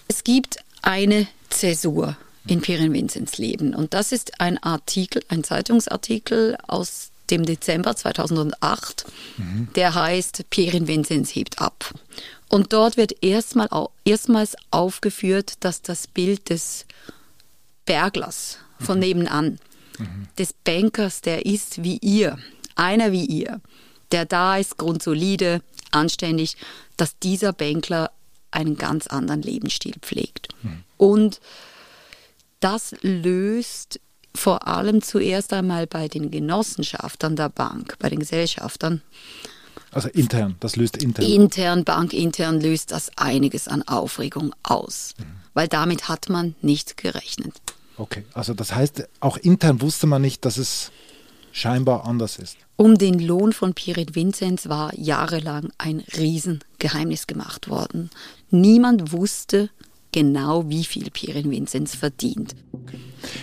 Es 0.07 0.23
gibt 0.23 0.57
eine 0.81 1.27
Zäsur 1.49 2.17
in 2.47 2.61
Pirin 2.61 2.93
Vinzens 2.93 3.37
Leben. 3.37 3.75
Und 3.75 3.93
das 3.93 4.11
ist 4.11 4.39
ein 4.39 4.57
Artikel, 4.61 5.23
ein 5.29 5.43
Zeitungsartikel 5.43 6.57
aus 6.67 7.11
dem 7.29 7.45
Dezember 7.45 7.95
2008, 7.95 9.05
mhm. 9.37 9.67
der 9.75 9.93
heißt 9.93 10.45
Pirin 10.49 10.87
Vinzens 10.87 11.35
hebt 11.35 11.61
ab. 11.61 11.93
Und 12.47 12.73
dort 12.73 12.97
wird 12.97 13.23
erstmal, 13.23 13.69
erstmals 14.03 14.55
aufgeführt, 14.71 15.53
dass 15.59 15.83
das 15.83 16.07
Bild 16.07 16.49
des 16.49 16.85
Berglers 17.89 18.59
von 18.79 18.97
mhm. 18.97 19.03
nebenan, 19.03 19.59
mhm. 19.97 20.27
des 20.37 20.53
Bankers, 20.53 21.21
der 21.21 21.47
ist 21.47 21.83
wie 21.83 21.97
ihr, 21.97 22.37
einer 22.75 23.11
wie 23.11 23.25
ihr, 23.25 23.61
der 24.11 24.25
da 24.25 24.57
ist, 24.57 24.77
grundsolide, 24.77 25.63
anständig, 25.89 26.55
dass 26.97 27.17
dieser 27.17 27.51
Bankler 27.51 28.11
einen 28.51 28.77
ganz 28.77 29.07
anderen 29.07 29.41
Lebensstil 29.41 29.95
pflegt. 30.01 30.49
Mhm. 30.61 30.83
Und 30.97 31.41
das 32.59 32.93
löst 33.01 33.99
vor 34.35 34.67
allem 34.67 35.01
zuerst 35.01 35.51
einmal 35.51 35.87
bei 35.87 36.07
den 36.07 36.29
Genossenschaftern 36.29 37.35
der 37.35 37.49
Bank, 37.49 37.95
bei 37.97 38.09
den 38.09 38.19
Gesellschaftern. 38.19 39.01
Also 39.89 40.09
intern, 40.09 40.57
das 40.59 40.75
löst 40.75 40.97
intern. 40.97 41.25
Intern, 41.25 41.83
bankintern 41.85 42.61
löst 42.61 42.91
das 42.91 43.09
einiges 43.17 43.67
an 43.67 43.81
Aufregung 43.87 44.53
aus, 44.61 45.15
mhm. 45.17 45.23
weil 45.55 45.67
damit 45.67 46.07
hat 46.07 46.29
man 46.29 46.53
nicht 46.61 46.97
gerechnet. 46.97 47.53
Okay, 47.99 48.23
also 48.33 48.53
das 48.53 48.73
heißt, 48.73 49.09
auch 49.19 49.35
intern 49.37 49.81
wusste 49.81 50.07
man 50.07 50.21
nicht, 50.21 50.45
dass 50.45 50.57
es 50.57 50.91
scheinbar 51.51 52.05
anders 52.05 52.39
ist. 52.39 52.57
Um 52.77 52.97
den 52.97 53.19
Lohn 53.19 53.51
von 53.51 53.73
Pirit 53.73 54.15
Vinzenz 54.15 54.69
war 54.69 54.97
jahrelang 54.97 55.69
ein 55.77 55.99
Riesengeheimnis 56.17 57.27
gemacht 57.27 57.69
worden. 57.69 58.09
Niemand 58.51 59.11
wusste, 59.11 59.69
genau, 60.13 60.69
wie 60.69 60.85
viel 60.85 61.11
Pierin 61.11 61.51
Vinzenz 61.51 61.93
verdient. 61.93 62.55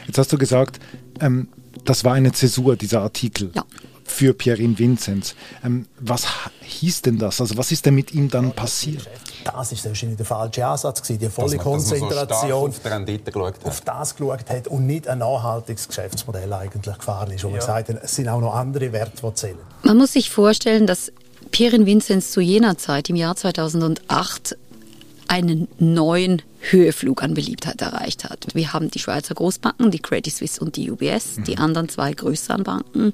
Jetzt 0.06 0.16
hast 0.16 0.32
du 0.32 0.38
gesagt, 0.38 0.80
ähm, 1.20 1.48
das 1.84 2.04
war 2.04 2.14
eine 2.14 2.32
Zäsur, 2.32 2.76
dieser 2.76 3.02
Artikel. 3.02 3.52
Ja. 3.54 3.64
Für 4.06 4.34
Pierin 4.34 4.78
Vinzenz. 4.78 5.34
Ähm, 5.64 5.86
was 5.98 6.26
hieß 6.62 7.02
denn 7.02 7.18
das? 7.18 7.40
Also 7.40 7.56
was 7.56 7.72
ist 7.72 7.86
denn 7.86 7.94
mit 7.94 8.14
ihm 8.14 8.30
dann 8.30 8.52
passiert? 8.52 9.08
Das 9.44 9.72
ist 9.72 9.84
wahrscheinlich 9.84 10.16
der 10.16 10.26
falsche 10.26 10.66
Ansatz 10.66 11.02
gewesen, 11.02 11.20
die 11.20 11.28
volle 11.28 11.56
dass 11.56 11.64
man, 11.64 11.74
Konzentration 11.74 12.72
so 12.72 12.88
auf, 12.88 13.24
geschaut 13.24 13.54
auf 13.64 13.80
das 13.82 14.16
geschaut 14.16 14.48
hat 14.48 14.68
und 14.68 14.86
nicht 14.86 15.06
ein 15.06 15.18
nachhaltiges 15.18 15.88
Geschäftsmodell 15.88 16.52
eigentlich 16.52 16.98
gefahren 16.98 17.30
ist. 17.30 17.44
Und 17.44 17.52
ja. 17.52 17.58
gesagt 17.58 17.88
hat, 17.88 18.02
es 18.02 18.16
sind 18.16 18.28
auch 18.28 18.40
noch 18.40 18.54
andere 18.54 18.92
Werte, 18.92 19.22
die 19.22 19.34
zählen. 19.34 19.58
Man 19.82 19.96
muss 19.96 20.12
sich 20.12 20.30
vorstellen, 20.30 20.86
dass 20.86 21.12
Pierin 21.50 21.86
Vinzenz 21.86 22.32
zu 22.32 22.40
jener 22.40 22.76
Zeit, 22.76 23.08
im 23.08 23.16
Jahr 23.16 23.36
2008, 23.36 24.56
einen 25.28 25.68
neuen 25.78 26.42
Höheflug 26.60 27.22
an 27.22 27.34
Beliebtheit 27.34 27.80
erreicht 27.82 28.24
hat. 28.24 28.46
Wir 28.54 28.72
haben 28.72 28.90
die 28.90 28.98
Schweizer 28.98 29.34
Großbanken, 29.34 29.90
die 29.90 29.98
Credit 29.98 30.32
Suisse 30.32 30.60
und 30.60 30.76
die 30.76 30.90
UBS, 30.90 31.36
mhm. 31.36 31.44
die 31.44 31.58
anderen 31.58 31.88
zwei 31.88 32.12
größeren 32.12 32.64
Banken, 32.64 33.12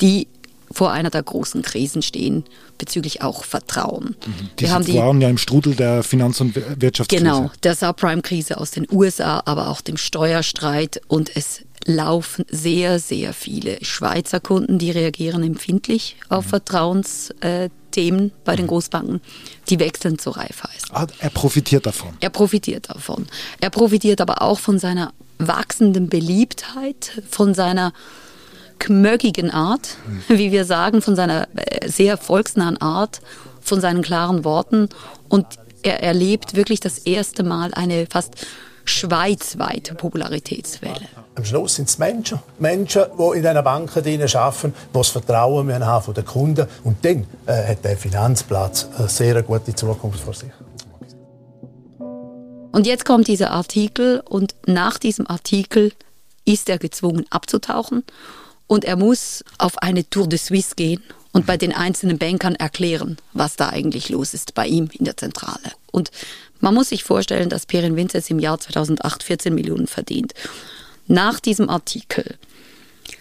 die 0.00 0.28
vor 0.70 0.92
einer 0.92 1.10
der 1.10 1.22
großen 1.22 1.62
Krisen 1.62 2.02
stehen, 2.02 2.44
bezüglich 2.76 3.22
auch 3.22 3.44
Vertrauen. 3.44 4.16
Mhm. 4.26 4.50
Die 4.58 4.70
haben 4.70 4.84
die, 4.84 4.94
waren 4.94 5.20
ja 5.20 5.28
im 5.28 5.38
Strudel 5.38 5.74
der 5.74 6.02
Finanz- 6.02 6.40
und 6.40 6.54
Wirtschaftskrise. 6.54 7.24
Genau, 7.24 7.50
der 7.62 7.74
Subprime-Krise 7.74 8.58
aus 8.58 8.70
den 8.72 8.86
USA, 8.90 9.42
aber 9.44 9.68
auch 9.68 9.80
dem 9.80 9.96
Steuerstreit 9.96 11.00
und 11.08 11.34
es 11.34 11.62
laufen 11.84 12.44
sehr, 12.50 12.98
sehr 12.98 13.32
viele 13.32 13.82
Schweizer 13.82 14.40
Kunden, 14.40 14.78
die 14.78 14.90
reagieren 14.90 15.42
empfindlich 15.42 16.16
auf 16.28 16.44
mhm. 16.44 16.50
Vertrauensthemen 16.50 18.32
bei 18.44 18.56
den 18.56 18.66
mhm. 18.66 18.68
Großbanken. 18.68 19.20
Die 19.70 19.78
wechseln 19.78 20.18
zu 20.18 20.30
Raiffeisen. 20.30 20.90
Ah, 20.92 21.06
er 21.18 21.30
profitiert 21.30 21.86
davon. 21.86 22.10
Er 22.20 22.30
profitiert 22.30 22.90
davon. 22.90 23.26
Er 23.60 23.70
profitiert 23.70 24.20
aber 24.20 24.42
auch 24.42 24.58
von 24.58 24.78
seiner 24.78 25.12
wachsenden 25.38 26.08
Beliebtheit, 26.08 27.22
von 27.30 27.54
seiner 27.54 27.92
kmöckigen 28.78 29.50
Art, 29.50 29.96
wie 30.28 30.52
wir 30.52 30.64
sagen, 30.64 31.02
von 31.02 31.16
seiner 31.16 31.48
äh, 31.56 31.88
sehr 31.88 32.16
volksnahen 32.16 32.80
Art, 32.80 33.20
von 33.60 33.80
seinen 33.80 34.02
klaren 34.02 34.44
Worten. 34.44 34.88
Und 35.28 35.46
er 35.82 36.02
erlebt 36.02 36.54
wirklich 36.54 36.80
das 36.80 36.98
erste 36.98 37.42
Mal 37.42 37.72
eine 37.74 38.06
fast 38.06 38.34
schweizweite 38.84 39.94
Popularitätswelle. 39.94 41.08
Am 41.34 41.44
Schluss 41.44 41.76
sind 41.76 41.88
es 41.88 41.98
Menschen, 41.98 42.40
Menschen, 42.58 43.02
die 43.16 43.36
in 43.36 43.42
diesen 43.42 43.62
Banken 43.62 43.98
arbeiten, 43.98 44.72
die 44.72 44.92
das 44.92 45.08
Vertrauen 45.08 45.86
haben 45.86 46.04
von 46.04 46.14
den 46.14 46.24
Kunden. 46.24 46.66
Und 46.84 47.04
dann 47.04 47.26
äh, 47.46 47.68
hat 47.68 47.84
der 47.84 47.96
Finanzplatz 47.96 48.88
eine 48.98 49.08
sehr 49.08 49.42
gute 49.42 49.74
Zukunft 49.74 50.20
vor 50.20 50.34
sich. 50.34 50.50
Und 52.72 52.86
jetzt 52.86 53.04
kommt 53.04 53.28
dieser 53.28 53.50
Artikel 53.50 54.20
und 54.20 54.54
nach 54.66 54.98
diesem 54.98 55.26
Artikel 55.28 55.92
ist 56.44 56.68
er 56.68 56.78
gezwungen 56.78 57.24
abzutauchen 57.30 58.04
und 58.68 58.84
er 58.84 58.96
muss 58.96 59.42
auf 59.58 59.78
eine 59.78 60.08
Tour 60.08 60.28
de 60.28 60.38
Suisse 60.38 60.76
gehen 60.76 61.02
und 61.32 61.46
bei 61.46 61.56
den 61.56 61.72
einzelnen 61.72 62.18
Bankern 62.18 62.54
erklären, 62.54 63.16
was 63.32 63.56
da 63.56 63.70
eigentlich 63.70 64.08
los 64.10 64.34
ist 64.34 64.54
bei 64.54 64.66
ihm 64.66 64.88
in 64.92 65.04
der 65.04 65.16
Zentrale. 65.16 65.72
Und 65.90 66.12
man 66.60 66.74
muss 66.74 66.90
sich 66.90 67.02
vorstellen, 67.02 67.48
dass 67.48 67.66
Perin 67.66 67.96
Vinces 67.96 68.30
im 68.30 68.38
Jahr 68.38 68.60
2008 68.60 69.22
14 69.22 69.54
Millionen 69.54 69.86
verdient. 69.86 70.34
Nach 71.06 71.40
diesem 71.40 71.68
Artikel 71.68 72.38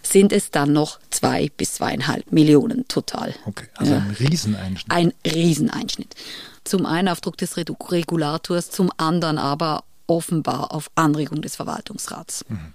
sind 0.03 0.33
es 0.33 0.51
dann 0.51 0.73
noch 0.73 0.99
zwei 1.09 1.49
bis 1.55 1.75
zweieinhalb 1.75 2.31
Millionen 2.31 2.87
total. 2.87 3.33
Okay, 3.45 3.67
also 3.75 3.93
ein 3.93 4.15
Rieseneinschnitt. 4.19 4.91
Ein 4.91 5.13
Rieseneinschnitt. 5.25 6.15
Zum 6.63 6.85
einen 6.85 7.07
auf 7.07 7.21
Druck 7.21 7.37
des 7.37 7.55
Regulators, 7.57 8.71
zum 8.71 8.91
anderen 8.97 9.37
aber 9.37 9.83
offenbar 10.07 10.73
auf 10.73 10.89
Anregung 10.95 11.41
des 11.41 11.55
Verwaltungsrats. 11.55 12.45
Mhm. 12.47 12.73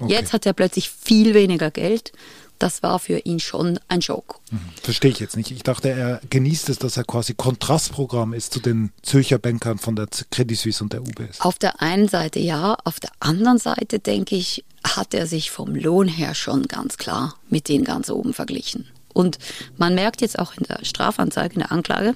Okay. 0.00 0.12
Jetzt 0.12 0.32
hat 0.32 0.46
er 0.46 0.52
plötzlich 0.52 0.90
viel 0.90 1.34
weniger 1.34 1.70
Geld. 1.70 2.12
Das 2.58 2.82
war 2.82 2.98
für 2.98 3.18
ihn 3.20 3.40
schon 3.40 3.80
ein 3.88 4.02
Schock. 4.02 4.40
Mhm. 4.50 4.58
Verstehe 4.82 5.10
ich 5.10 5.18
jetzt 5.18 5.36
nicht. 5.36 5.50
Ich 5.50 5.62
dachte, 5.62 5.88
er 5.88 6.20
genießt 6.28 6.68
es, 6.68 6.78
dass 6.78 6.96
er 6.98 7.04
quasi 7.04 7.32
Kontrastprogramm 7.34 8.34
ist 8.34 8.52
zu 8.52 8.60
den 8.60 8.92
Zürcher 9.02 9.38
Bankern 9.38 9.78
von 9.78 9.96
der 9.96 10.08
Credit 10.30 10.58
Suisse 10.58 10.84
und 10.84 10.92
der 10.92 11.00
UBS. 11.00 11.40
Auf 11.40 11.58
der 11.58 11.80
einen 11.80 12.08
Seite 12.08 12.38
ja, 12.38 12.76
auf 12.84 13.00
der 13.00 13.12
anderen 13.20 13.58
Seite 13.58 13.98
denke 13.98 14.36
ich, 14.36 14.64
hat 14.84 15.14
er 15.14 15.26
sich 15.26 15.50
vom 15.50 15.74
Lohn 15.74 16.08
her 16.08 16.34
schon 16.34 16.64
ganz 16.64 16.98
klar 16.98 17.34
mit 17.48 17.68
denen 17.68 17.84
ganz 17.84 18.10
oben 18.10 18.34
verglichen. 18.34 18.86
Und 19.12 19.38
man 19.76 19.94
merkt 19.94 20.20
jetzt 20.20 20.38
auch 20.38 20.54
in 20.54 20.64
der 20.64 20.84
Strafanzeige, 20.84 21.54
in 21.54 21.60
der 21.60 21.72
Anklage, 21.72 22.14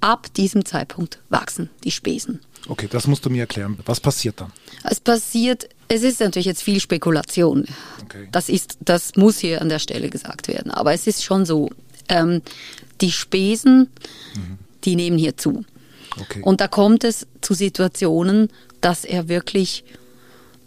ab 0.00 0.32
diesem 0.34 0.64
Zeitpunkt 0.64 1.18
wachsen 1.28 1.70
die 1.84 1.90
Spesen. 1.90 2.40
Okay, 2.68 2.88
das 2.90 3.06
musst 3.06 3.24
du 3.24 3.30
mir 3.30 3.40
erklären. 3.40 3.78
Was 3.86 4.00
passiert 4.00 4.40
dann? 4.40 4.52
Es 4.82 5.00
passiert, 5.00 5.68
es 5.88 6.02
ist 6.02 6.20
natürlich 6.20 6.46
jetzt 6.46 6.62
viel 6.62 6.80
Spekulation. 6.80 7.66
Okay. 8.04 8.28
Das, 8.32 8.48
ist, 8.48 8.76
das 8.80 9.14
muss 9.16 9.38
hier 9.38 9.62
an 9.62 9.68
der 9.68 9.78
Stelle 9.78 10.10
gesagt 10.10 10.48
werden. 10.48 10.70
Aber 10.72 10.92
es 10.92 11.06
ist 11.06 11.22
schon 11.22 11.46
so, 11.46 11.70
ähm, 12.08 12.42
die 13.00 13.12
Spesen, 13.12 13.88
mhm. 14.34 14.58
die 14.84 14.96
nehmen 14.96 15.18
hier 15.18 15.36
zu. 15.36 15.64
Okay. 16.20 16.40
Und 16.42 16.60
da 16.60 16.68
kommt 16.68 17.04
es 17.04 17.26
zu 17.40 17.54
Situationen, 17.54 18.48
dass 18.80 19.04
er 19.04 19.28
wirklich 19.28 19.84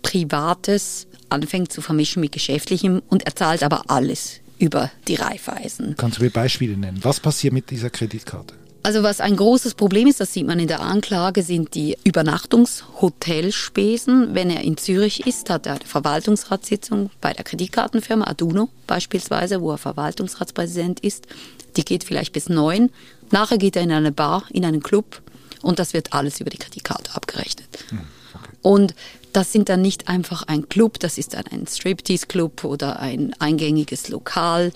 Privates 0.02 1.08
anfängt 1.30 1.72
zu 1.72 1.82
vermischen 1.82 2.22
mit 2.22 2.32
Geschäftlichem 2.32 3.02
und 3.10 3.26
er 3.26 3.36
zahlt 3.36 3.64
aber 3.64 3.90
alles 3.90 4.40
über 4.58 4.92
die 5.08 5.16
Reifeisen. 5.16 5.96
Kannst 5.98 6.20
du 6.20 6.24
mir 6.24 6.30
Beispiele 6.30 6.78
nennen? 6.78 7.00
Was 7.02 7.20
passiert 7.20 7.54
mit 7.54 7.70
dieser 7.70 7.90
Kreditkarte? 7.90 8.56
Also 8.82 9.04
was 9.04 9.20
ein 9.20 9.36
großes 9.36 9.74
Problem 9.74 10.08
ist, 10.08 10.22
das 10.22 10.32
sieht 10.34 10.48
man 10.48 10.58
in 10.60 10.70
der 10.70 10.80
Anklage, 10.80 11.44
sind 11.44 11.76
die 11.76 11.98
Übernachtungshotelspesen. 12.04 14.34
Wenn 14.34 14.50
er 14.50 14.62
in 14.62 14.78
Zürich 14.78 15.28
ist, 15.28 15.50
hat 15.50 15.66
er 15.66 15.74
eine 15.74 15.86
Verwaltungsratssitzung 15.86 17.10
bei 17.20 17.34
der 17.34 17.44
Kreditkartenfirma 17.44 18.24
Aduno 18.26 18.70
beispielsweise, 18.88 19.60
wo 19.62 19.72
er 19.72 19.78
Verwaltungsratspräsident 19.78 21.02
ist. 21.02 21.28
Die 21.76 21.84
geht 21.84 22.06
vielleicht 22.06 22.32
bis 22.32 22.48
neun. 22.48 22.90
Nachher 23.32 23.58
geht 23.58 23.76
er 23.76 23.84
in 23.84 23.92
eine 23.92 24.14
Bar, 24.14 24.46
in 24.52 24.64
einen 24.66 24.82
Club 24.82 25.22
und 25.62 25.78
das 25.78 25.94
wird 25.94 26.14
alles 26.14 26.40
über 26.40 26.50
die 26.50 26.58
Kreditkarte 26.58 27.14
abgerechnet. 27.14 27.68
Hm, 27.90 28.00
okay. 28.34 28.50
Und 28.62 28.96
das 29.34 29.52
sind 29.52 29.68
dann 29.70 29.82
nicht 29.82 30.08
einfach 30.08 30.44
ein 30.44 30.70
Club, 30.70 31.00
das 31.00 31.18
ist 31.18 31.34
dann 31.34 31.46
ein 31.52 31.68
Striptease-Club 31.68 32.64
oder 32.64 33.00
ein 33.00 33.36
eingängiges 33.40 34.08
Lokal 34.10 34.72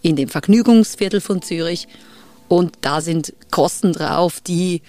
in 0.00 0.16
dem 0.16 0.28
Vergnügungsviertel 0.28 1.20
von 1.20 1.42
Zürich 1.42 1.88
und 2.48 2.78
da 2.80 3.00
sind 3.00 3.34
Kosten 3.50 3.92
drauf, 3.92 4.40
die 4.40 4.82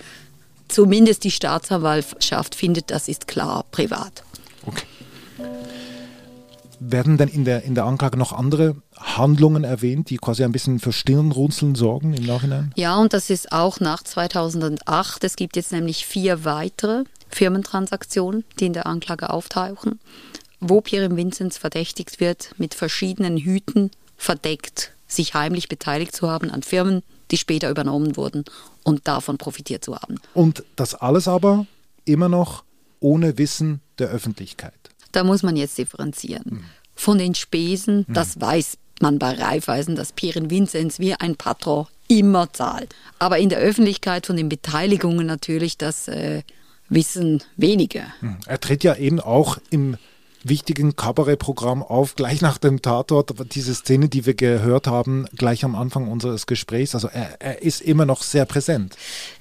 zumindest 0.68 1.24
die 1.24 1.32
Staatsanwaltschaft 1.32 2.56
findet, 2.56 2.92
das 2.92 3.08
ist 3.08 3.28
klar 3.28 3.66
privat. 3.72 4.24
Okay. 4.66 4.86
Werden 6.82 7.18
denn 7.18 7.28
in 7.28 7.44
der, 7.44 7.64
in 7.64 7.76
der 7.76 7.86
Anklage 7.86 8.18
noch 8.18 8.32
andere 8.32 8.78
Handlungen 8.96 9.66
erwähnt, 9.66 10.10
die 10.10 10.18
quasi 10.18 10.46
ein 10.46 10.54
bisschen 10.54 10.80
für 10.80 10.94
Stirnrunzeln 10.94 11.76
sorgen 11.76 12.14
im 12.14 12.26
Nachhinein? 12.26 12.72
Ja, 12.76 12.98
und 12.98 13.12
das 13.12 13.30
ist 13.30 13.52
auch 13.52 13.82
nach 13.82 14.02
2008. 14.02 15.24
Es 15.26 15.36
gibt 15.36 15.58
jetzt 15.58 15.74
nämlich 15.74 16.06
vier 16.06 16.46
weitere 16.46 17.04
Firmentransaktionen, 17.30 18.46
die 18.60 18.68
in 18.68 18.74
der 18.74 18.86
Anklage 18.86 19.30
auftauchen, 19.30 20.00
wo 20.62 20.80
Pierre 20.80 21.14
Vinzenz 21.16 21.58
verdächtigt 21.58 22.22
wird, 22.22 22.56
mit 22.58 22.74
verschiedenen 22.74 23.36
Hüten 23.36 23.92
verdeckt 24.16 24.94
sich 25.10 25.34
heimlich 25.34 25.68
beteiligt 25.68 26.16
zu 26.16 26.30
haben 26.30 26.50
an 26.50 26.64
Firmen, 26.64 27.04
die 27.32 27.38
später 27.38 27.70
übernommen 27.70 28.16
wurden 28.16 28.46
und 28.84 29.08
davon 29.08 29.38
profitiert 29.38 29.84
zu 29.84 29.96
haben. 29.96 30.16
Und 30.34 30.64
das 30.76 30.96
alles 30.96 31.28
aber 31.28 31.66
immer 32.06 32.30
noch 32.30 32.64
ohne 33.00 33.38
Wissen 33.38 33.82
der 33.98 34.10
Öffentlichkeit. 34.10 34.74
Da 35.12 35.24
muss 35.24 35.44
man 35.44 35.56
jetzt 35.56 35.78
differenzieren. 35.78 36.44
Mhm. 36.46 36.64
Von 36.96 37.18
den 37.18 37.36
Spesen, 37.36 38.06
mhm. 38.08 38.14
das 38.14 38.40
weiß 38.40 38.78
man 39.02 39.20
bei 39.20 39.34
Raiffeisen, 39.34 39.96
dass 39.96 40.12
Pieren 40.12 40.50
Vinzenz 40.50 41.00
wie 41.00 41.14
ein 41.14 41.36
Patron 41.36 41.88
immer 42.08 42.52
zahlt. 42.52 42.94
Aber 43.18 43.38
in 43.38 43.50
der 43.50 43.60
Öffentlichkeit 43.60 44.26
von 44.26 44.36
den 44.36 44.50
Beteiligungen 44.50 45.26
natürlich, 45.26 45.78
das 45.78 46.08
äh, 46.08 46.44
wissen 46.90 47.44
wenige. 47.56 48.06
Mhm. 48.22 48.38
Er 48.46 48.60
tritt 48.60 48.84
ja 48.84 48.96
eben 48.96 49.20
auch 49.20 49.58
im 49.70 49.98
wichtigen 50.44 50.96
Kabarettprogramm 50.96 51.84
auf, 51.84 52.16
gleich 52.16 52.42
nach 52.42 52.58
dem 52.58 52.82
Tatort, 52.82 53.34
diese 53.54 53.76
Szene, 53.76 54.10
die 54.10 54.26
wir 54.26 54.34
gehört 54.34 54.88
haben, 54.88 55.26
gleich 55.36 55.64
am 55.64 55.76
Anfang 55.76 56.08
unseres 56.08 56.48
Gesprächs. 56.48 56.96
Also 56.96 57.08
er, 57.08 57.42
er 57.42 57.62
ist 57.62 57.82
immer 57.82 58.06
noch 58.06 58.24
sehr 58.24 58.46
präsent. 58.46 58.96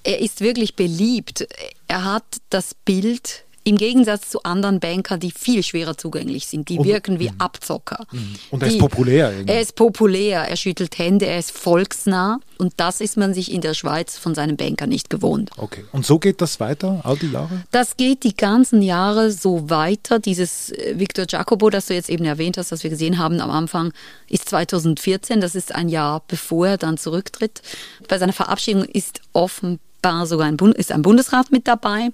Er 0.05 0.21
ist 0.21 0.41
wirklich 0.41 0.77
beliebt. 0.77 1.47
Er 1.87 2.05
hat 2.05 2.25
das 2.51 2.75
Bild 2.75 3.45
im 3.65 3.77
Gegensatz 3.77 4.31
zu 4.31 4.43
anderen 4.43 4.81
Bankern, 4.81 5.21
die 5.21 5.31
viel 5.31 5.63
schwerer 5.63 5.97
zugänglich 5.97 6.47
sind, 6.47 6.69
die 6.69 6.79
und, 6.79 6.87
wirken 6.87 7.19
wie 7.19 7.29
mh. 7.29 7.35
Abzocker. 7.39 8.07
Mhm. 8.13 8.35
Und 8.51 8.63
er 8.63 8.69
die, 8.69 8.75
ist 8.75 8.81
populär. 8.81 9.31
Irgendwie. 9.33 9.53
Er 9.53 9.61
ist 9.61 9.75
populär, 9.75 10.41
er 10.49 10.57
schüttelt 10.57 10.99
Hände, 10.99 11.27
er 11.27 11.39
ist 11.39 11.51
volksnah. 11.51 12.41
Und 12.59 12.75
das 12.77 13.01
ist 13.01 13.17
man 13.17 13.35
sich 13.35 13.53
in 13.53 13.61
der 13.61 13.75
Schweiz 13.75 14.19
von 14.19 14.35
seinem 14.35 14.57
Banker 14.57 14.87
nicht 14.87 15.11
gewohnt. 15.11 15.51
Okay. 15.57 15.85
Und 15.93 16.05
so 16.05 16.19
geht 16.19 16.41
das 16.41 16.59
weiter, 16.59 17.01
all 17.05 17.17
die 17.17 17.31
Jahre? 17.31 17.65
Das 17.71 17.97
geht 17.97 18.25
die 18.25 18.37
ganzen 18.37 18.83
Jahre 18.83 19.31
so 19.31 19.71
weiter. 19.71 20.19
Dieses 20.19 20.71
äh, 20.71 20.99
Victor 20.99 21.27
Jacobo, 21.29 21.71
das 21.71 21.87
du 21.87 21.95
jetzt 21.95 22.11
eben 22.11 22.25
erwähnt 22.25 22.59
hast, 22.59 22.73
das 22.73 22.83
wir 22.83 22.91
gesehen 22.91 23.19
haben 23.19 23.41
am 23.41 23.51
Anfang, 23.51 23.93
ist 24.29 24.49
2014. 24.49 25.41
Das 25.41 25.55
ist 25.55 25.75
ein 25.75 25.89
Jahr 25.89 26.23
bevor 26.27 26.69
er 26.69 26.79
dann 26.79 26.99
zurücktritt. 26.99 27.63
Bei 28.09 28.19
seiner 28.19 28.33
Verabschiedung 28.33 28.85
ist 28.85 29.21
offenbar 29.33 30.27
sogar 30.27 30.47
ein, 30.47 30.57
Bund 30.57 30.77
ist 30.77 30.91
ein 30.91 31.03
Bundesrat 31.03 31.53
mit 31.53 31.69
dabei. 31.69 32.11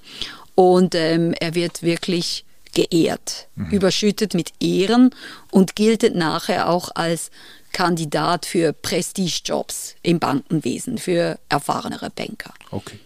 Und 0.55 0.95
ähm, 0.95 1.35
er 1.41 1.55
wird 1.55 1.83
wirklich 1.83 2.45
geehrt, 2.75 3.49
mhm. 3.55 3.71
überschüttet 3.71 4.35
mit 4.35 4.53
Ehren 4.61 5.11
und 5.51 5.77
gilt 5.77 6.15
nachher 6.15 6.69
auch 6.69 6.91
als 6.95 7.31
Kandidat 7.73 8.47
für 8.47 8.73
Prestigejobs 8.73 9.97
im 10.03 10.19
Bankenwesen, 10.19 10.99
für 10.99 11.39
erfahrenere 11.49 12.11
Banker. 12.11 12.53
Okay. 12.71 12.99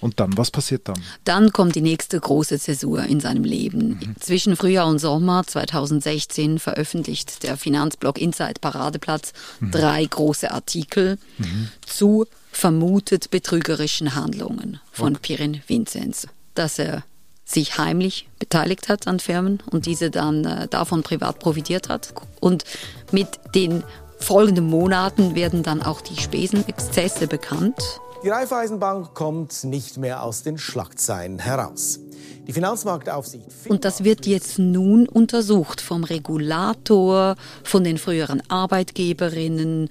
Und 0.00 0.18
dann, 0.18 0.36
was 0.36 0.50
passiert 0.50 0.88
dann? 0.88 1.00
Dann 1.22 1.52
kommt 1.52 1.76
die 1.76 1.80
nächste 1.80 2.18
große 2.18 2.58
Zäsur 2.58 3.04
in 3.04 3.20
seinem 3.20 3.44
Leben. 3.44 4.00
Mhm. 4.00 4.16
Zwischen 4.18 4.56
Frühjahr 4.56 4.88
und 4.88 4.98
Sommer 4.98 5.46
2016 5.46 6.58
veröffentlicht 6.58 7.44
der 7.44 7.56
Finanzblog 7.56 8.20
Inside 8.20 8.54
Paradeplatz 8.60 9.32
mhm. 9.60 9.70
drei 9.70 10.04
große 10.04 10.50
Artikel 10.50 11.18
mhm. 11.38 11.68
zu 11.86 12.26
vermutet 12.50 13.30
betrügerischen 13.30 14.16
Handlungen 14.16 14.80
von 14.90 15.14
okay. 15.14 15.36
Pirin 15.36 15.62
Vinzenz. 15.68 16.26
Dass 16.54 16.78
er 16.78 17.04
sich 17.44 17.78
heimlich 17.78 18.28
beteiligt 18.38 18.88
hat 18.88 19.06
an 19.06 19.20
Firmen 19.20 19.62
und 19.70 19.86
diese 19.86 20.10
dann 20.10 20.44
äh, 20.44 20.68
davon 20.68 21.02
privat 21.02 21.38
profitiert 21.38 21.88
hat. 21.88 22.14
Und 22.40 22.64
mit 23.10 23.28
den 23.54 23.84
folgenden 24.18 24.66
Monaten 24.66 25.34
werden 25.34 25.62
dann 25.62 25.82
auch 25.82 26.00
die 26.00 26.16
Spesenexzesse 26.16 27.26
bekannt. 27.26 28.00
Die 28.24 28.28
Raiffeisenbank 28.28 29.14
kommt 29.14 29.64
nicht 29.64 29.96
mehr 29.98 30.22
aus 30.22 30.44
den 30.44 30.56
Schlagzeilen 30.56 31.40
heraus. 31.40 31.98
Die 32.46 32.52
Finanzmarktaufsicht. 32.52 33.46
Und 33.68 33.84
das 33.84 34.04
wird 34.04 34.26
jetzt 34.26 34.60
nun 34.60 35.08
untersucht 35.08 35.80
vom 35.80 36.04
Regulator, 36.04 37.34
von 37.64 37.82
den 37.82 37.98
früheren 37.98 38.40
Arbeitgeberinnen 38.48 39.90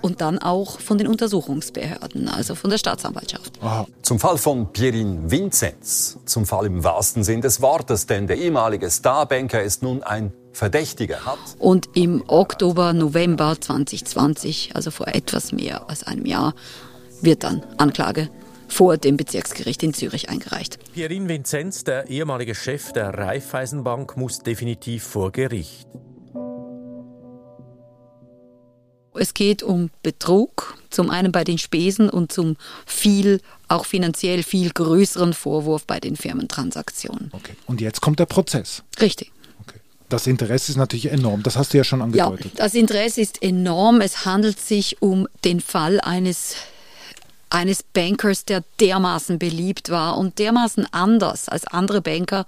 und 0.00 0.22
dann 0.22 0.38
auch 0.38 0.80
von 0.80 0.96
den 0.96 1.06
Untersuchungsbehörden, 1.06 2.28
also 2.28 2.54
von 2.54 2.70
der 2.70 2.78
Staatsanwaltschaft. 2.78 3.58
Aha. 3.60 3.86
Zum 4.00 4.18
Fall 4.18 4.38
von 4.38 4.72
Pierin 4.72 5.30
Vinzenz, 5.30 6.18
zum 6.24 6.46
Fall 6.46 6.66
im 6.66 6.82
wahrsten 6.82 7.24
Sinn 7.24 7.42
des 7.42 7.60
Wortes, 7.60 8.06
denn 8.06 8.26
der 8.26 8.38
ehemalige 8.38 8.90
Starbanker 8.90 9.62
ist 9.62 9.82
nun 9.82 10.02
ein 10.02 10.32
Verdächtiger 10.52 11.26
hat. 11.26 11.38
Und 11.58 11.90
im 11.94 12.24
Oktober, 12.26 12.94
November 12.94 13.60
2020, 13.60 14.72
also 14.74 14.90
vor 14.90 15.08
etwas 15.08 15.52
mehr 15.52 15.90
als 15.90 16.04
einem 16.04 16.24
Jahr, 16.24 16.54
wird 17.22 17.44
dann 17.44 17.62
Anklage 17.76 18.30
vor 18.68 18.96
dem 18.96 19.16
Bezirksgericht 19.16 19.82
in 19.82 19.94
Zürich 19.94 20.28
eingereicht. 20.28 20.78
Pierin 20.92 21.28
Vinzenz, 21.28 21.84
der 21.84 22.08
ehemalige 22.08 22.54
Chef 22.54 22.92
der 22.92 23.14
Raiffeisenbank, 23.16 24.16
muss 24.16 24.40
definitiv 24.40 25.04
vor 25.04 25.32
Gericht. 25.32 25.86
Es 29.18 29.32
geht 29.32 29.62
um 29.62 29.90
Betrug, 30.02 30.76
zum 30.90 31.10
einen 31.10 31.32
bei 31.32 31.42
den 31.42 31.56
Spesen 31.56 32.10
und 32.10 32.32
zum 32.32 32.56
viel, 32.84 33.40
auch 33.66 33.86
finanziell 33.86 34.42
viel 34.42 34.70
größeren 34.70 35.32
Vorwurf 35.32 35.86
bei 35.86 36.00
den 36.00 36.16
Firmentransaktionen. 36.16 37.30
Okay. 37.32 37.56
Und 37.66 37.80
jetzt 37.80 38.02
kommt 38.02 38.18
der 38.18 38.26
Prozess. 38.26 38.82
Richtig. 39.00 39.32
Okay. 39.66 39.78
Das 40.10 40.26
Interesse 40.26 40.70
ist 40.70 40.76
natürlich 40.76 41.10
enorm, 41.10 41.42
das 41.42 41.56
hast 41.56 41.72
du 41.72 41.78
ja 41.78 41.84
schon 41.84 42.02
angedeutet. 42.02 42.44
Ja, 42.44 42.64
das 42.64 42.74
Interesse 42.74 43.22
ist 43.22 43.42
enorm. 43.42 44.02
Es 44.02 44.26
handelt 44.26 44.60
sich 44.60 45.00
um 45.00 45.26
den 45.44 45.60
Fall 45.60 45.98
eines 46.00 46.56
eines 47.50 47.82
Bankers, 47.82 48.44
der 48.44 48.64
dermaßen 48.80 49.38
beliebt 49.38 49.90
war 49.90 50.18
und 50.18 50.38
dermaßen 50.38 50.86
anders 50.92 51.48
als 51.48 51.66
andere 51.66 52.00
Banker. 52.00 52.46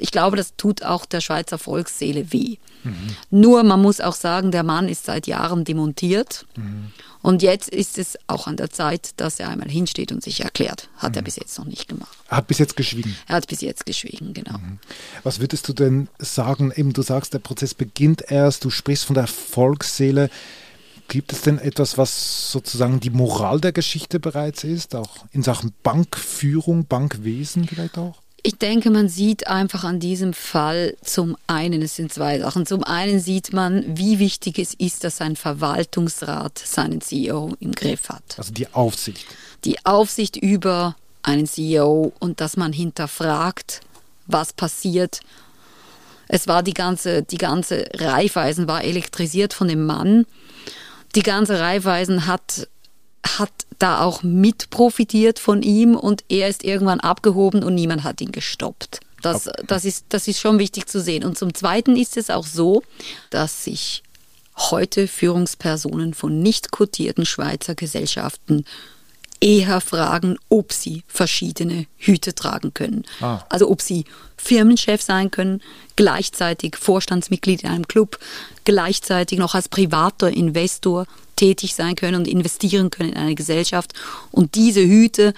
Ich 0.00 0.10
glaube, 0.10 0.36
das 0.36 0.56
tut 0.56 0.82
auch 0.82 1.06
der 1.06 1.20
Schweizer 1.20 1.58
Volksseele 1.58 2.32
weh. 2.32 2.56
Mhm. 2.82 3.16
Nur 3.30 3.62
man 3.62 3.80
muss 3.80 4.00
auch 4.00 4.14
sagen, 4.14 4.50
der 4.50 4.62
Mann 4.62 4.88
ist 4.88 5.04
seit 5.04 5.26
Jahren 5.26 5.64
demontiert. 5.64 6.46
Mhm. 6.56 6.92
Und 7.22 7.42
jetzt 7.42 7.68
ist 7.70 7.98
es 7.98 8.16
auch 8.28 8.46
an 8.46 8.56
der 8.56 8.70
Zeit, 8.70 9.10
dass 9.16 9.40
er 9.40 9.48
einmal 9.48 9.68
hinsteht 9.68 10.12
und 10.12 10.22
sich 10.22 10.42
erklärt. 10.42 10.88
Hat 10.96 11.12
mhm. 11.12 11.18
er 11.18 11.22
bis 11.22 11.36
jetzt 11.36 11.58
noch 11.58 11.64
nicht 11.64 11.88
gemacht. 11.88 12.16
Er 12.28 12.38
hat 12.38 12.46
bis 12.46 12.58
jetzt 12.58 12.76
geschwiegen. 12.76 13.16
Er 13.26 13.36
hat 13.36 13.48
bis 13.48 13.60
jetzt 13.60 13.86
geschwiegen, 13.86 14.32
genau. 14.34 14.58
Mhm. 14.58 14.78
Was 15.22 15.40
würdest 15.40 15.68
du 15.68 15.72
denn 15.72 16.08
sagen? 16.18 16.72
Eben, 16.74 16.92
du 16.92 17.02
sagst, 17.02 17.34
der 17.34 17.38
Prozess 17.40 17.74
beginnt 17.74 18.22
erst, 18.28 18.64
du 18.64 18.70
sprichst 18.70 19.04
von 19.04 19.14
der 19.14 19.26
Volksseele. 19.26 20.30
Gibt 21.08 21.32
es 21.32 21.42
denn 21.42 21.58
etwas, 21.58 21.98
was 21.98 22.50
sozusagen 22.50 23.00
die 23.00 23.10
Moral 23.10 23.60
der 23.60 23.72
Geschichte 23.72 24.18
bereits 24.18 24.64
ist, 24.64 24.94
auch 24.94 25.24
in 25.32 25.42
Sachen 25.42 25.72
Bankführung, 25.82 26.86
Bankwesen 26.86 27.66
vielleicht 27.66 27.98
auch? 27.98 28.16
Ich 28.42 28.58
denke, 28.58 28.90
man 28.90 29.08
sieht 29.08 29.48
einfach 29.48 29.82
an 29.82 29.98
diesem 29.98 30.32
Fall 30.32 30.96
zum 31.02 31.36
einen, 31.48 31.82
es 31.82 31.96
sind 31.96 32.12
zwei 32.12 32.38
Sachen. 32.38 32.64
Zum 32.64 32.84
einen 32.84 33.18
sieht 33.18 33.52
man, 33.52 33.84
wie 33.98 34.20
wichtig 34.20 34.60
es 34.60 34.72
ist, 34.72 35.02
dass 35.02 35.20
ein 35.20 35.34
Verwaltungsrat 35.34 36.56
seinen 36.58 37.00
CEO 37.00 37.54
im 37.58 37.72
Griff 37.72 38.08
hat. 38.08 38.38
Also 38.38 38.52
die 38.52 38.72
Aufsicht. 38.72 39.26
Die 39.64 39.84
Aufsicht 39.84 40.36
über 40.36 40.94
einen 41.22 41.46
CEO 41.46 42.12
und 42.20 42.40
dass 42.40 42.56
man 42.56 42.72
hinterfragt, 42.72 43.80
was 44.26 44.52
passiert. 44.52 45.20
Es 46.28 46.46
war 46.46 46.62
die 46.62 46.74
ganze, 46.74 47.24
die 47.24 47.38
ganze 47.38 47.88
Reifeisen 47.94 48.68
war 48.68 48.84
elektrisiert 48.84 49.54
von 49.54 49.66
dem 49.66 49.86
Mann, 49.86 50.24
die 51.16 51.22
ganze 51.22 51.58
Reifeisen 51.58 52.26
hat, 52.26 52.68
hat 53.26 53.50
da 53.78 54.02
auch 54.02 54.22
mit 54.22 54.70
profitiert 54.70 55.38
von 55.38 55.62
ihm 55.62 55.96
und 55.96 56.24
er 56.28 56.48
ist 56.48 56.62
irgendwann 56.62 57.00
abgehoben 57.00 57.64
und 57.64 57.74
niemand 57.74 58.04
hat 58.04 58.20
ihn 58.20 58.32
gestoppt. 58.32 59.00
Das, 59.22 59.50
das, 59.66 59.84
ist, 59.84 60.06
das 60.10 60.28
ist 60.28 60.38
schon 60.38 60.58
wichtig 60.58 60.88
zu 60.88 61.00
sehen. 61.00 61.24
Und 61.24 61.36
zum 61.36 61.54
Zweiten 61.54 61.96
ist 61.96 62.16
es 62.16 62.30
auch 62.30 62.46
so, 62.46 62.82
dass 63.30 63.64
sich 63.64 64.02
heute 64.56 65.08
Führungspersonen 65.08 66.14
von 66.14 66.40
nicht 66.40 66.70
kotierten 66.70 67.26
Schweizer 67.26 67.74
Gesellschaften 67.74 68.64
eher 69.40 69.80
fragen, 69.80 70.36
ob 70.48 70.72
sie 70.72 71.02
verschiedene 71.06 71.86
Hüte 71.96 72.34
tragen 72.34 72.74
können. 72.74 73.04
Ah. 73.20 73.44
Also 73.48 73.70
ob 73.70 73.82
sie 73.82 74.04
Firmenchef 74.36 75.02
sein 75.02 75.30
können, 75.30 75.62
gleichzeitig 75.96 76.76
Vorstandsmitglied 76.76 77.62
in 77.62 77.70
einem 77.70 77.88
Club, 77.88 78.18
gleichzeitig 78.64 79.38
noch 79.38 79.54
als 79.54 79.68
privater 79.68 80.30
Investor 80.30 81.06
tätig 81.36 81.74
sein 81.74 81.96
können 81.96 82.16
und 82.16 82.28
investieren 82.28 82.90
können 82.90 83.10
in 83.10 83.18
eine 83.18 83.34
Gesellschaft 83.34 83.92
und 84.30 84.54
diese 84.54 84.80
Hüte 84.80 85.34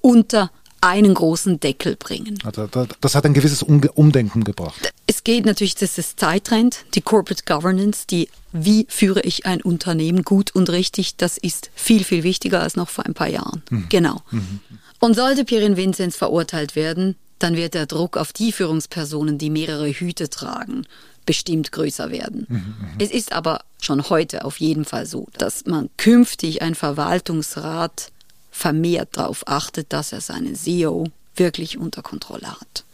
unter 0.00 0.50
einen 0.80 1.14
großen 1.14 1.58
Deckel 1.58 1.96
bringen. 1.96 2.38
Also 2.44 2.68
das 3.00 3.14
hat 3.14 3.24
ein 3.24 3.34
gewisses 3.34 3.62
Umdenken 3.62 4.44
gebracht. 4.44 4.92
Es 5.10 5.24
geht 5.24 5.46
natürlich, 5.46 5.74
das 5.74 5.96
ist 5.96 6.20
Zeittrend, 6.20 6.84
die 6.94 7.00
Corporate 7.00 7.44
Governance, 7.46 8.06
die 8.06 8.28
wie 8.52 8.86
führe 8.90 9.22
ich 9.22 9.46
ein 9.46 9.62
Unternehmen 9.62 10.22
gut 10.22 10.54
und 10.54 10.68
richtig, 10.68 11.16
das 11.16 11.38
ist 11.38 11.70
viel, 11.74 12.04
viel 12.04 12.24
wichtiger 12.24 12.60
als 12.60 12.76
noch 12.76 12.90
vor 12.90 13.06
ein 13.06 13.14
paar 13.14 13.28
Jahren. 13.28 13.62
Mhm. 13.70 13.86
Genau. 13.88 14.20
Mhm. 14.30 14.60
Und 15.00 15.14
sollte 15.14 15.46
Pierin 15.46 15.78
Vinzenz 15.78 16.14
verurteilt 16.14 16.76
werden, 16.76 17.16
dann 17.38 17.56
wird 17.56 17.72
der 17.72 17.86
Druck 17.86 18.18
auf 18.18 18.34
die 18.34 18.52
Führungspersonen, 18.52 19.38
die 19.38 19.48
mehrere 19.48 19.88
Hüte 19.88 20.28
tragen, 20.28 20.86
bestimmt 21.24 21.72
größer 21.72 22.10
werden. 22.10 22.44
Mhm, 22.46 22.56
mhm. 22.56 22.74
es 22.98 23.10
ist 23.10 23.32
aber 23.32 23.60
schon 23.80 24.10
heute 24.10 24.44
auf 24.44 24.60
jeden 24.60 24.84
Fall 24.84 25.06
so, 25.06 25.26
dass 25.38 25.64
man 25.64 25.88
künftig 25.96 26.60
ein 26.60 26.74
Verwaltungsrat 26.74 28.12
vermehrt 28.50 29.16
darauf 29.16 29.48
achtet, 29.48 29.90
dass 29.94 30.12
er 30.12 30.20
seinen 30.20 30.54
CEO 30.54 31.06
wirklich 31.34 31.78
unter 31.78 32.02
Kontrolle 32.02 32.50
hat. 32.60 32.84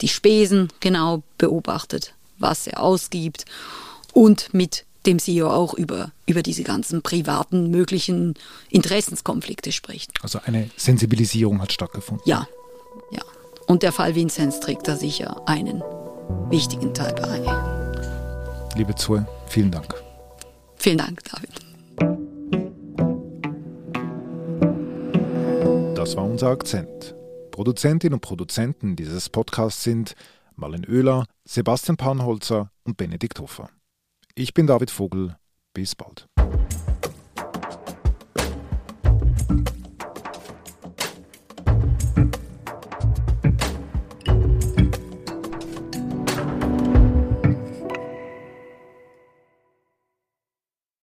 Die 0.00 0.08
Spesen 0.08 0.68
genau 0.80 1.22
beobachtet, 1.38 2.14
was 2.38 2.66
er 2.66 2.82
ausgibt 2.82 3.44
und 4.12 4.52
mit 4.52 4.84
dem 5.06 5.18
CEO 5.18 5.48
auch 5.48 5.74
über, 5.74 6.10
über 6.26 6.42
diese 6.42 6.64
ganzen 6.64 7.02
privaten 7.02 7.70
möglichen 7.70 8.34
Interessenskonflikte 8.70 9.72
spricht. 9.72 10.12
Also 10.22 10.40
eine 10.44 10.70
Sensibilisierung 10.76 11.62
hat 11.62 11.72
stattgefunden. 11.72 12.22
Ja, 12.26 12.46
ja. 13.10 13.22
Und 13.66 13.82
der 13.82 13.92
Fall 13.92 14.14
Vinzenz 14.14 14.60
trägt 14.60 14.88
da 14.88 14.96
sicher 14.96 15.48
einen 15.48 15.82
wichtigen 16.50 16.92
Teil 16.92 17.14
bei. 17.14 18.76
Liebe 18.76 18.94
Zoe, 18.94 19.26
vielen 19.48 19.70
Dank. 19.70 19.94
Vielen 20.76 20.98
Dank, 20.98 21.20
David. 21.24 21.66
Das 25.96 26.16
war 26.16 26.24
unser 26.24 26.48
Akzent. 26.48 27.14
Produzentinnen 27.56 28.12
und 28.12 28.20
Produzenten 28.20 28.96
dieses 28.96 29.30
Podcasts 29.30 29.82
sind 29.82 30.14
Marlen 30.56 30.84
Oehler, 30.86 31.24
Sebastian 31.46 31.96
Panholzer 31.96 32.70
und 32.84 32.98
Benedikt 32.98 33.40
Hofer. 33.40 33.70
Ich 34.34 34.52
bin 34.52 34.66
David 34.66 34.90
Vogel. 34.90 35.36
Bis 35.72 35.94
bald. 35.94 36.28